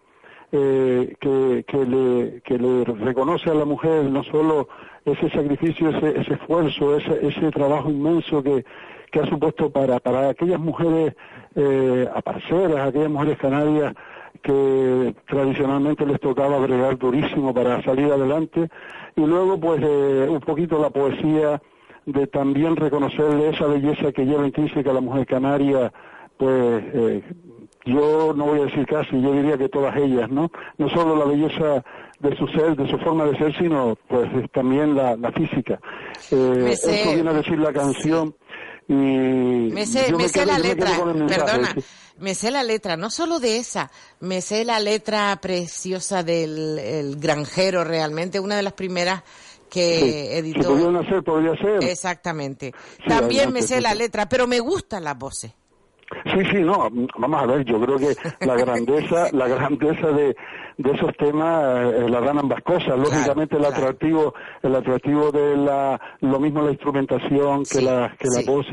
[0.55, 4.67] eh, que, le, que le reconoce a la mujer no solo
[5.03, 8.63] ese sacrificio, ese, ese esfuerzo, ese, ese trabajo inmenso que,
[9.19, 11.13] ha supuesto para, para aquellas mujeres
[11.55, 13.93] eh, aparceras, aquellas mujeres canarias
[14.41, 18.69] que tradicionalmente les tocaba bregar durísimo para salir adelante
[19.15, 21.61] y luego pues eh, un poquito la poesía
[22.05, 25.91] de también reconocerle esa belleza que lleva intrínseca la mujer canaria
[26.37, 27.23] pues eh,
[27.85, 30.49] yo no voy a decir casi, yo diría que todas ellas, ¿no?
[30.77, 31.83] No solo la belleza
[32.19, 35.79] de su ser, de su forma de ser, sino pues también la, la física.
[36.31, 38.35] Eh, eso viene a decir la canción.
[38.87, 40.91] Y Me sé, yo me sé quedo- la me letra,
[41.27, 41.75] perdona,
[42.19, 47.15] me sé la letra, no solo de esa, me sé la letra preciosa del el
[47.17, 49.23] granjero realmente, una de las primeras
[49.73, 50.77] que Sí, editó.
[50.77, 51.83] Si hacer, podría ser.
[51.83, 52.73] Exactamente.
[53.07, 55.51] También me sé la letra, pero me gustan las voces.
[56.25, 58.15] Sí, sí, no, vamos a ver, yo creo que
[58.45, 60.35] la grandeza, la grandeza de,
[60.77, 62.99] de esos temas eh, la dan ambas cosas.
[62.99, 68.41] Lógicamente el atractivo, el atractivo de la, lo mismo la instrumentación que la, que la
[68.45, 68.67] voz,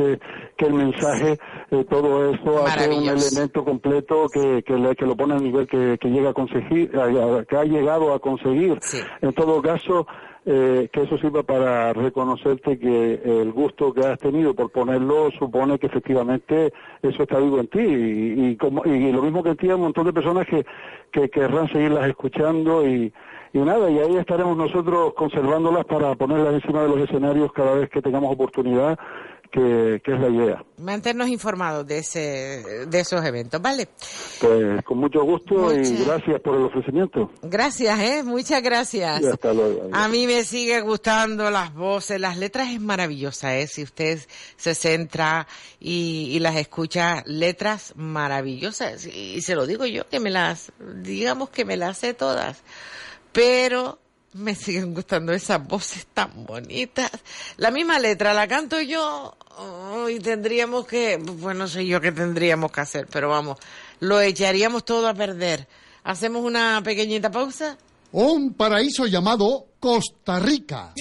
[0.59, 1.39] que el mensaje,
[1.71, 5.67] eh, todo eso hace un elemento completo que, que, le- que lo pone al nivel
[5.67, 7.05] que, que llega a conseguir, a-
[7.39, 8.79] a- que ha llegado a conseguir.
[9.23, 10.07] En todo caso,
[10.47, 15.79] eh, que eso sirva para reconocerte que el gusto que has tenido por ponerlo supone
[15.79, 16.73] que efectivamente
[17.03, 17.81] eso está vivo en ti.
[17.81, 20.65] Y, y como, y lo mismo que en ti hay un montón de personas que,
[21.13, 23.13] que querrán seguirlas escuchando y,
[23.53, 27.91] y nada, y ahí estaremos nosotros conservándolas para ponerlas encima de los escenarios cada vez
[27.91, 28.97] que tengamos oportunidad,
[29.51, 30.65] que, que es la idea.
[30.79, 33.89] Mantenernos informados de ese, de esos eventos, ¿vale?
[34.41, 37.31] Pues con mucho gusto y gracias por el ofrecimiento.
[37.43, 38.23] Gracias, ¿eh?
[38.23, 39.21] Muchas gracias.
[39.21, 39.91] Y hasta luego.
[39.93, 43.67] A mí me sigue gustando las voces, las letras es maravillosa, ¿eh?
[43.67, 44.21] Si usted
[44.57, 45.47] se centra
[45.79, 49.07] y, y las escucha, letras maravillosas.
[49.07, 50.73] Y, y se lo digo yo, que me las,
[51.03, 52.63] digamos que me las sé todas.
[53.33, 53.99] Pero
[54.33, 57.11] me siguen gustando esas voces tan bonitas.
[57.57, 62.13] La misma letra la canto yo oh, y tendríamos que, pues no sé yo qué
[62.13, 63.59] tendríamos que hacer, pero vamos,
[64.01, 65.67] lo echaríamos todo a perder.
[66.05, 67.77] Hacemos una pequeñita pausa.
[68.13, 70.95] Un paraíso llamado Costa Rica.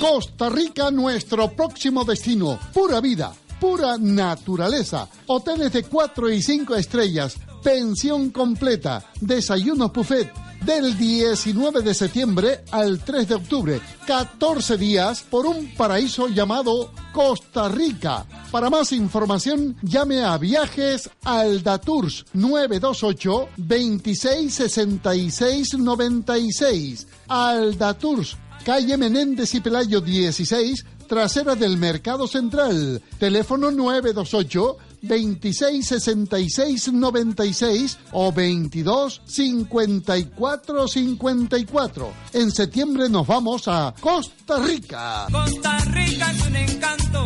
[0.00, 2.58] Costa Rica, nuestro próximo destino.
[2.72, 5.08] Pura vida, pura naturaleza.
[5.26, 7.36] Hoteles de 4 y 5 estrellas.
[7.62, 9.04] Pensión completa.
[9.20, 10.47] Desayunos buffet.
[10.64, 13.80] Del 19 de septiembre al 3 de octubre.
[14.06, 18.26] 14 días por un paraíso llamado Costa Rica.
[18.50, 27.06] Para más información, llame a Viajes Aldatours 928 26 66 96.
[27.28, 33.02] Aldatours, calle Menéndez y Pelayo 16, trasera del Mercado Central.
[33.18, 42.12] Teléfono 928 26 66 96 o 22 54 54.
[42.34, 45.26] En septiembre nos vamos a Costa Rica.
[45.30, 47.24] Costa Rica es un encanto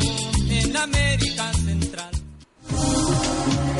[0.49, 2.11] en América Central.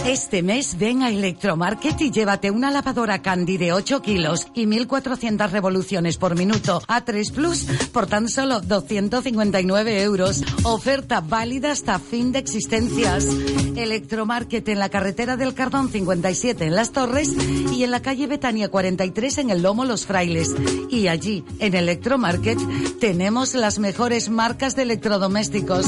[0.07, 5.53] Este mes ven a Electromarket y llévate una lavadora Candy de 8 kilos y 1400
[5.53, 10.43] revoluciones por minuto a 3 Plus por tan solo 259 euros.
[10.65, 13.29] Oferta válida hasta fin de existencias.
[13.77, 17.33] Electromarket en la carretera del Cardón 57 en Las Torres
[17.73, 20.53] y en la calle Betania 43 en el Lomo Los Frailes.
[20.91, 22.59] Y allí, en Electromarket,
[22.99, 25.87] tenemos las mejores marcas de electrodomésticos.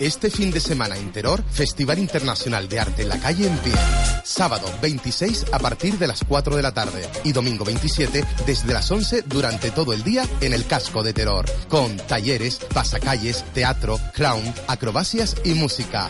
[0.00, 3.74] Este fin de semana en Teror, Festival Internacional de Arte en la Calle en Pie.
[4.24, 8.90] Sábado 26 a partir de las 4 de la tarde y domingo 27 desde las
[8.90, 14.42] 11 durante todo el día en el casco de Teror, con talleres, pasacalles, teatro, clown,
[14.68, 16.08] acrobacias y música.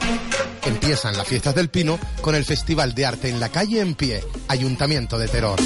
[0.64, 4.22] Empiezan las fiestas del Pino con el Festival de Arte en la Calle en Pie,
[4.46, 5.58] Ayuntamiento de Teror.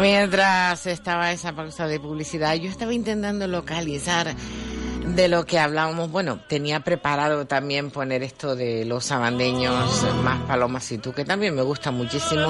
[0.00, 4.34] Mientras estaba esa pausa de publicidad, yo estaba intentando localizar
[5.06, 6.10] de lo que hablábamos.
[6.10, 11.54] Bueno, tenía preparado también poner esto de los sabandeños, más palomas y tú, que también
[11.54, 12.48] me gusta muchísimo.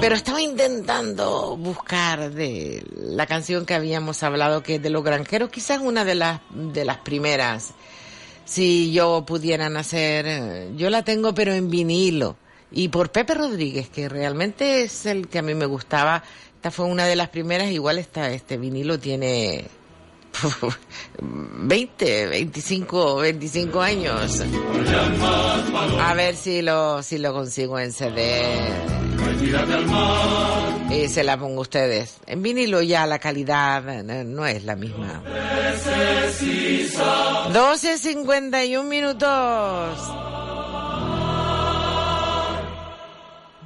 [0.00, 5.50] Pero estaba intentando buscar de la canción que habíamos hablado, que es de los granjeros,
[5.50, 7.72] quizás una de las, de las primeras.
[8.44, 12.36] Si yo pudiera nacer, yo la tengo pero en vinilo.
[12.72, 16.22] Y por Pepe Rodríguez, que realmente es el que a mí me gustaba.
[16.56, 19.64] Esta fue una de las primeras, igual esta, este vinilo tiene
[21.20, 24.42] 20, 25, 25 años.
[26.00, 28.42] A ver si lo, si lo consigo en CD.
[30.90, 32.18] Y se la pongo a ustedes.
[32.26, 35.22] En vinilo ya la calidad no, no es la misma.
[37.52, 40.29] 12.51 minutos.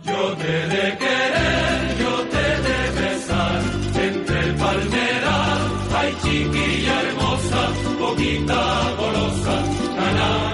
[0.04, 3.62] Yo te de querer, yo te de besar,
[4.02, 9.64] entre el palmeral, ay chiquilla hermosa, poquita golosa,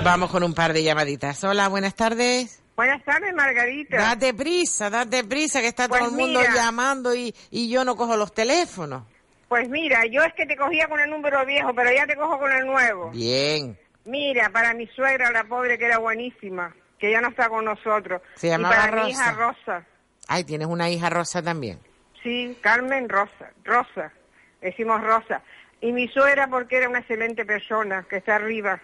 [0.05, 1.42] Vamos con un par de llamaditas.
[1.44, 2.62] Hola, buenas tardes.
[2.76, 3.96] Buenas tardes, Margarita.
[3.96, 6.55] Date prisa, date prisa, que está Pues todo el mundo mira.
[6.55, 9.03] llamando y, y yo no cojo los teléfonos.
[9.48, 12.38] Pues mira, yo es que te cogía con el número viejo, pero ya te cojo
[12.38, 13.11] con el nuevo.
[13.11, 13.76] Bien.
[14.07, 18.20] Mira, para mi suegra, la pobre que era buenísima, que ya no está con nosotros.
[18.34, 19.11] Se y llamaba para mi Rosa.
[19.11, 19.86] hija Rosa.
[20.28, 21.80] Ay, tienes una hija rosa también.
[22.22, 24.12] Sí, Carmen Rosa, Rosa,
[24.61, 25.42] decimos Rosa.
[25.80, 28.78] Y mi suegra porque era una excelente persona, que está arriba.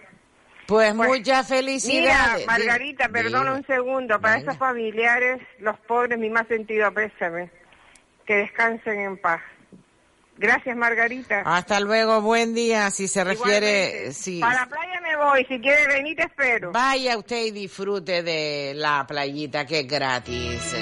[0.65, 2.45] Pues, Pues, muchas Mira, felicidades.
[2.47, 4.51] Margarita, Di- perdona un segundo, para Venga.
[4.51, 7.49] esos familiares, los pobres, mi más sentido pésame.
[8.25, 9.39] Que descansen en paz.
[10.37, 11.41] Gracias, Margarita.
[11.45, 12.89] Hasta luego, buen día.
[12.91, 14.39] Si se refiere, sí.
[14.39, 16.71] Para la playa me voy, si quiere venir te espero.
[16.71, 20.75] Vaya usted y disfrute de la playita que es gratis.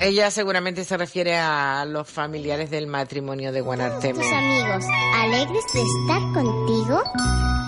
[0.00, 4.22] Ella seguramente se refiere a los familiares del matrimonio de Guanarteme.
[4.22, 7.02] Tus amigos, alegres de estar contigo,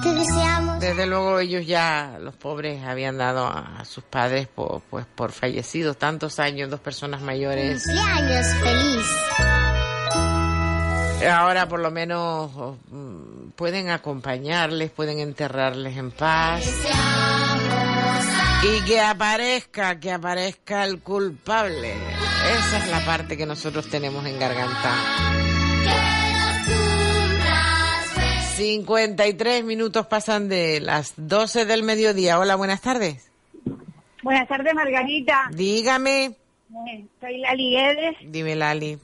[0.02, 4.82] te deseamos Desde luego ellos ya, los pobres, habían dado a, a sus padres por,
[4.90, 7.84] pues, por fallecidos tantos años, dos personas mayores.
[7.84, 9.06] cumpleaños feliz.
[11.24, 16.64] Ahora por lo menos oh, mm, pueden acompañarles, pueden enterrarles en paz.
[18.62, 21.94] Y que aparezca, que aparezca el culpable.
[21.94, 24.94] Esa es la parte que nosotros tenemos en garganta.
[28.56, 32.38] 53 minutos pasan de las 12 del mediodía.
[32.38, 33.30] Hola, buenas tardes.
[34.22, 35.48] Buenas tardes, Margarita.
[35.52, 36.24] Dígame.
[36.26, 38.98] Eh, soy Lali Guedes, Dime, Lali.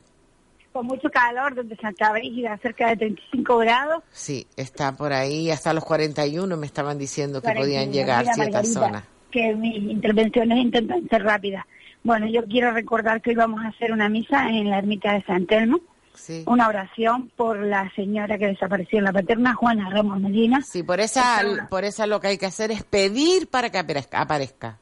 [0.73, 4.03] Con mucho calor desde Santa Brígida, cerca de 35 grados.
[4.11, 5.51] Sí, está por ahí.
[5.51, 7.93] Hasta los 41 me estaban diciendo que podían 41.
[7.93, 9.05] llegar ciertas zonas.
[9.31, 11.65] Que mis intervenciones intentan ser rápidas.
[12.03, 15.23] Bueno, yo quiero recordar que hoy vamos a hacer una misa en la ermita de
[15.23, 15.81] San Telmo.
[16.15, 16.43] Sí.
[16.47, 20.61] Una oración por la señora que desapareció en la paterna, Juana Ramos Medina.
[20.63, 24.79] Sí, por esa, por esa lo que hay que hacer es pedir para que aparezca.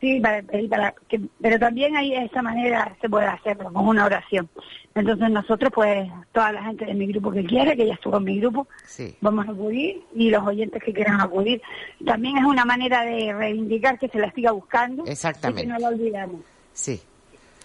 [0.00, 4.48] Sí, para, para que, pero también hay esa manera se puede hacerlo con una oración.
[4.94, 8.24] Entonces nosotros, pues, toda la gente de mi grupo que quiere, que ya estuvo en
[8.24, 9.16] mi grupo, Sí.
[9.20, 11.60] vamos a acudir y los oyentes que quieran acudir.
[12.04, 15.62] También es una manera de reivindicar que se la siga buscando Exactamente.
[15.62, 16.40] y que no la olvidamos.
[16.72, 17.00] Sí.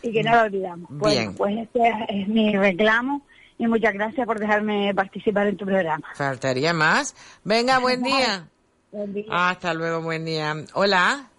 [0.01, 0.89] Y que no la olvidamos.
[0.89, 0.99] Bien.
[0.99, 3.21] Bueno, pues este es, es mi reclamo
[3.57, 6.03] y muchas gracias por dejarme participar en tu programa.
[6.15, 7.15] Faltaría más.
[7.43, 8.47] Venga, buen día.
[8.91, 9.25] Buen día.
[9.29, 10.55] Hasta luego, buen día.
[10.73, 11.29] Hola.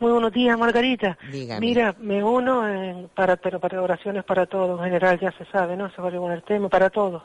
[0.00, 1.18] Muy buenos días, Margarita.
[1.30, 1.66] Dígame.
[1.66, 5.76] Mira, me uno eh, para, pero para oraciones para todos, en general ya se sabe,
[5.76, 5.90] ¿no?
[5.90, 7.22] Se va a el tema para todos.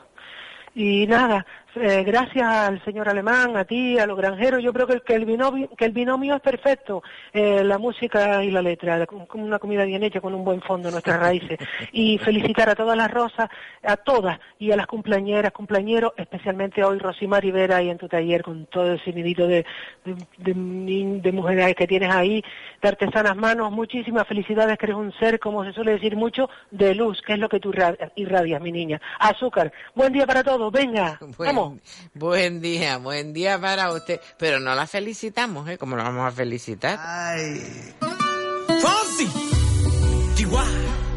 [0.74, 1.46] Y nada,
[1.76, 5.14] eh, gracias al señor alemán, a ti, a los granjeros, yo creo que el, que
[5.14, 7.02] el, binomio, que el binomio es perfecto,
[7.32, 11.18] eh, la música y la letra, una comida bien hecha, con un buen fondo, nuestras
[11.20, 11.58] raíces.
[11.92, 13.48] Y felicitar a todas las rosas,
[13.82, 18.42] a todas, y a las cumpleañeras, cumpleañeros, especialmente hoy Rosimar Rivera y en tu taller
[18.42, 19.64] con todo ese nidito de,
[20.04, 22.42] de, de, nin- de mujeres que tienes ahí,
[22.82, 26.94] de artesanas manos, muchísimas felicidades, que eres un ser, como se suele decir mucho, de
[26.94, 29.00] luz, que es lo que tú irra- irradias, mi niña.
[29.18, 31.16] Azúcar, buen día para todos, venga,
[31.46, 31.63] vamos.
[31.64, 31.82] Buen,
[32.14, 34.20] buen día, buen día para usted.
[34.38, 35.78] Pero no la felicitamos, ¿eh?
[35.78, 36.98] ¿Cómo la vamos a felicitar?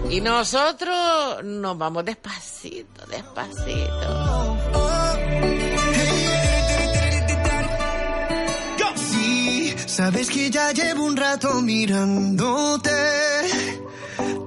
[0.10, 4.58] Y nosotros nos vamos despacito, despacito.
[8.96, 12.92] Sí, sabes que ya llevo un rato mirándote.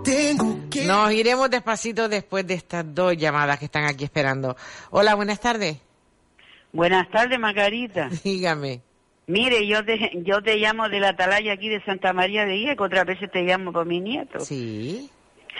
[0.03, 0.87] Tengo que...
[0.87, 4.57] Nos iremos despacito después de estas dos llamadas que están aquí esperando.
[4.91, 5.77] Hola, buenas tardes.
[6.73, 8.09] Buenas tardes, Margarita.
[8.25, 8.83] Dígame.
[9.27, 12.77] Mire, yo te, yo te llamo de la atalaya aquí de Santa María de Guía,
[12.77, 14.41] que otras veces te llamo por mi nieto.
[14.41, 15.09] Sí.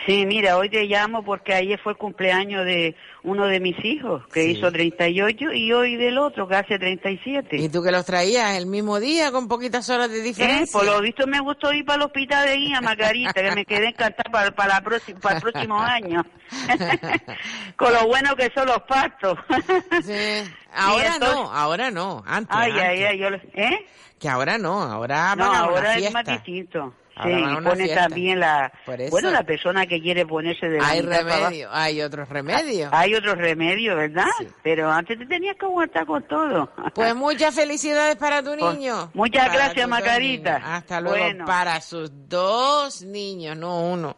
[0.05, 4.25] Sí, mira, hoy te llamo porque ayer fue el cumpleaños de uno de mis hijos,
[4.33, 4.51] que Sí.
[4.51, 7.57] hizo 38, y hoy del otro, que hace 37.
[7.57, 10.71] ¿Y tú que los traías el mismo día con poquitas horas de Eh, diferencia?
[10.79, 13.89] por lo visto me gustó ir para el hospital de guía, Margarita, que me quedé
[13.89, 16.25] encantada para, para, la próxima, para el próximo año.
[17.75, 19.37] Con lo bueno que son los partos.
[20.73, 22.55] Ahora entonces- no, ahora no, antes.
[22.57, 23.07] Ay, ay, antes.
[23.09, 23.85] ay, yo ¿eh?
[24.19, 26.93] Que ahora no, ahora No, una ahora es más distinto.
[27.23, 28.07] Sí, Ahora y pone fiesta.
[28.07, 28.71] también la...
[29.09, 32.87] Bueno, la persona que quiere ponerse de la Hay mitad para remedio, hay otros remedios.
[32.87, 33.03] abajo.
[33.03, 34.25] Hay otros remedios, ¿verdad?
[34.63, 36.71] Pero antes te tenías que aguantar con todo.
[36.95, 39.11] Pues muchas felicidades para tu Pues, niño.
[39.13, 40.61] muchas Para gracias, niños.
[40.63, 41.17] Hasta luego.
[41.17, 41.45] Bueno.
[41.45, 44.17] Para sus dos niños, no uno.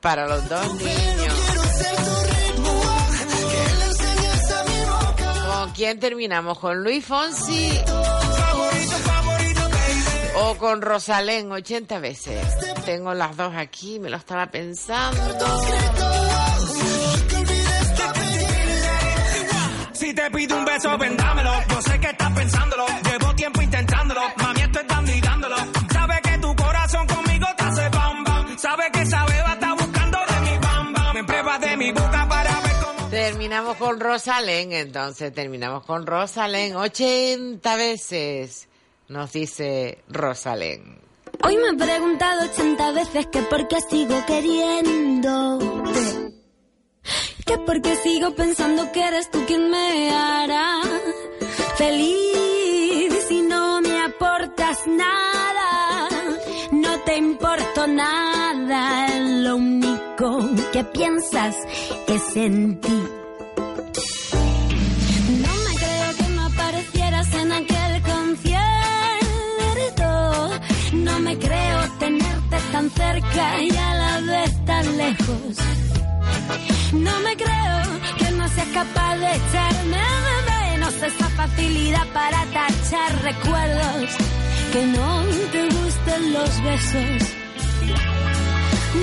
[0.00, 1.34] Para los dos niños.
[5.46, 6.58] ¿Con quién terminamos?
[6.58, 7.70] ¿Con Luis Fonsi?
[10.36, 12.44] ¿O con Rosalén 80 veces?
[12.84, 15.20] Tengo las dos aquí, me lo estaba pensando.
[19.92, 21.52] Si te pido un beso, vendámelo.
[21.70, 22.84] Yo sé que estás pensándolo.
[23.04, 24.20] Llevo tiempo intentándolo.
[24.36, 25.56] Mami, esto es dando y dándolo.
[25.92, 28.58] Sabe que tu corazón conmigo te hace bam bam.
[28.58, 31.14] Sabe que esa beba está buscando de mi bam bam.
[31.14, 33.08] Me pruebas de mi boca para ver cómo.
[33.08, 38.68] Terminamos con Rosalén, entonces terminamos con Rosalén 80 veces,
[39.08, 40.98] nos dice Rosalén.
[41.42, 45.66] Hoy me he preguntado 80 veces que por qué sigo queriéndote.
[47.44, 50.80] Que por qué sigo pensando que eres tú quien me hará
[51.76, 56.08] feliz si no me aportas nada.
[56.72, 61.56] No te importo nada, lo único que piensas
[62.06, 63.23] es en ti.
[72.74, 75.52] Tan cerca y a la vez tan lejos.
[76.92, 77.82] No me creo
[78.18, 80.02] que no seas capaz de echarme
[80.36, 84.10] de menos esa facilidad para tachar recuerdos.
[84.72, 85.08] Que no
[85.52, 87.20] te gusten los besos.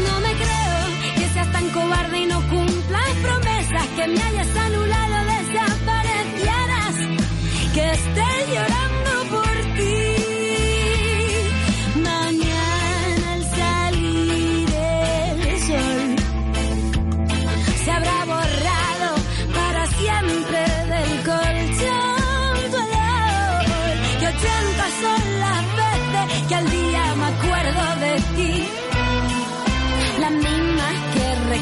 [0.06, 0.80] No me creo
[1.18, 6.96] que seas tan cobarde y no cumplas promesas, que me hayas anulado, desaparecieras,
[7.74, 8.81] que estés llorando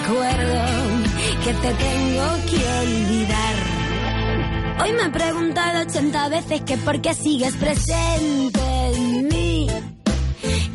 [0.10, 0.64] recuerdo
[1.44, 3.56] que te tengo que olvidar.
[4.82, 8.62] Hoy me he preguntado 80 veces que por qué sigues presente
[8.96, 9.68] en mí.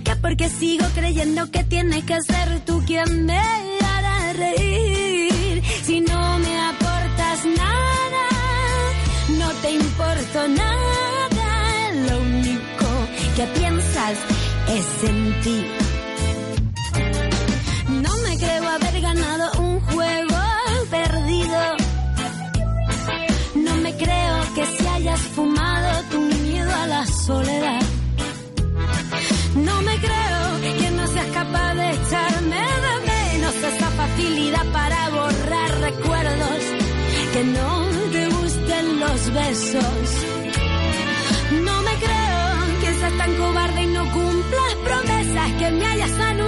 [0.04, 5.62] Que por qué sigo creyendo que tienes que ser tú quien me hará reír.
[5.84, 8.24] Si no me aportas nada,
[9.38, 11.92] no te importo nada.
[12.08, 12.86] Lo único
[13.36, 14.18] que piensas
[14.68, 15.93] es en ti.
[19.58, 20.38] Un juego
[20.90, 21.60] perdido.
[23.54, 27.82] No me creo que si hayas fumado tu miedo a la soledad.
[29.56, 35.80] No me creo que no seas capaz de echarme de menos esa facilidad para borrar
[35.80, 36.62] recuerdos.
[37.32, 37.70] Que no
[38.12, 40.06] te gusten los besos.
[41.66, 45.52] No me creo que seas tan cobarde y no cumplas promesas.
[45.58, 46.43] Que me hayas anulado,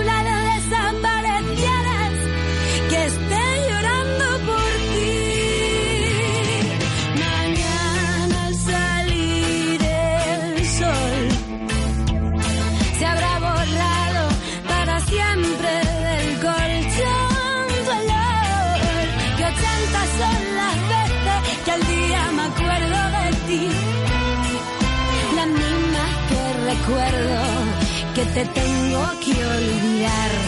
[28.37, 30.46] te tengo que olvidar.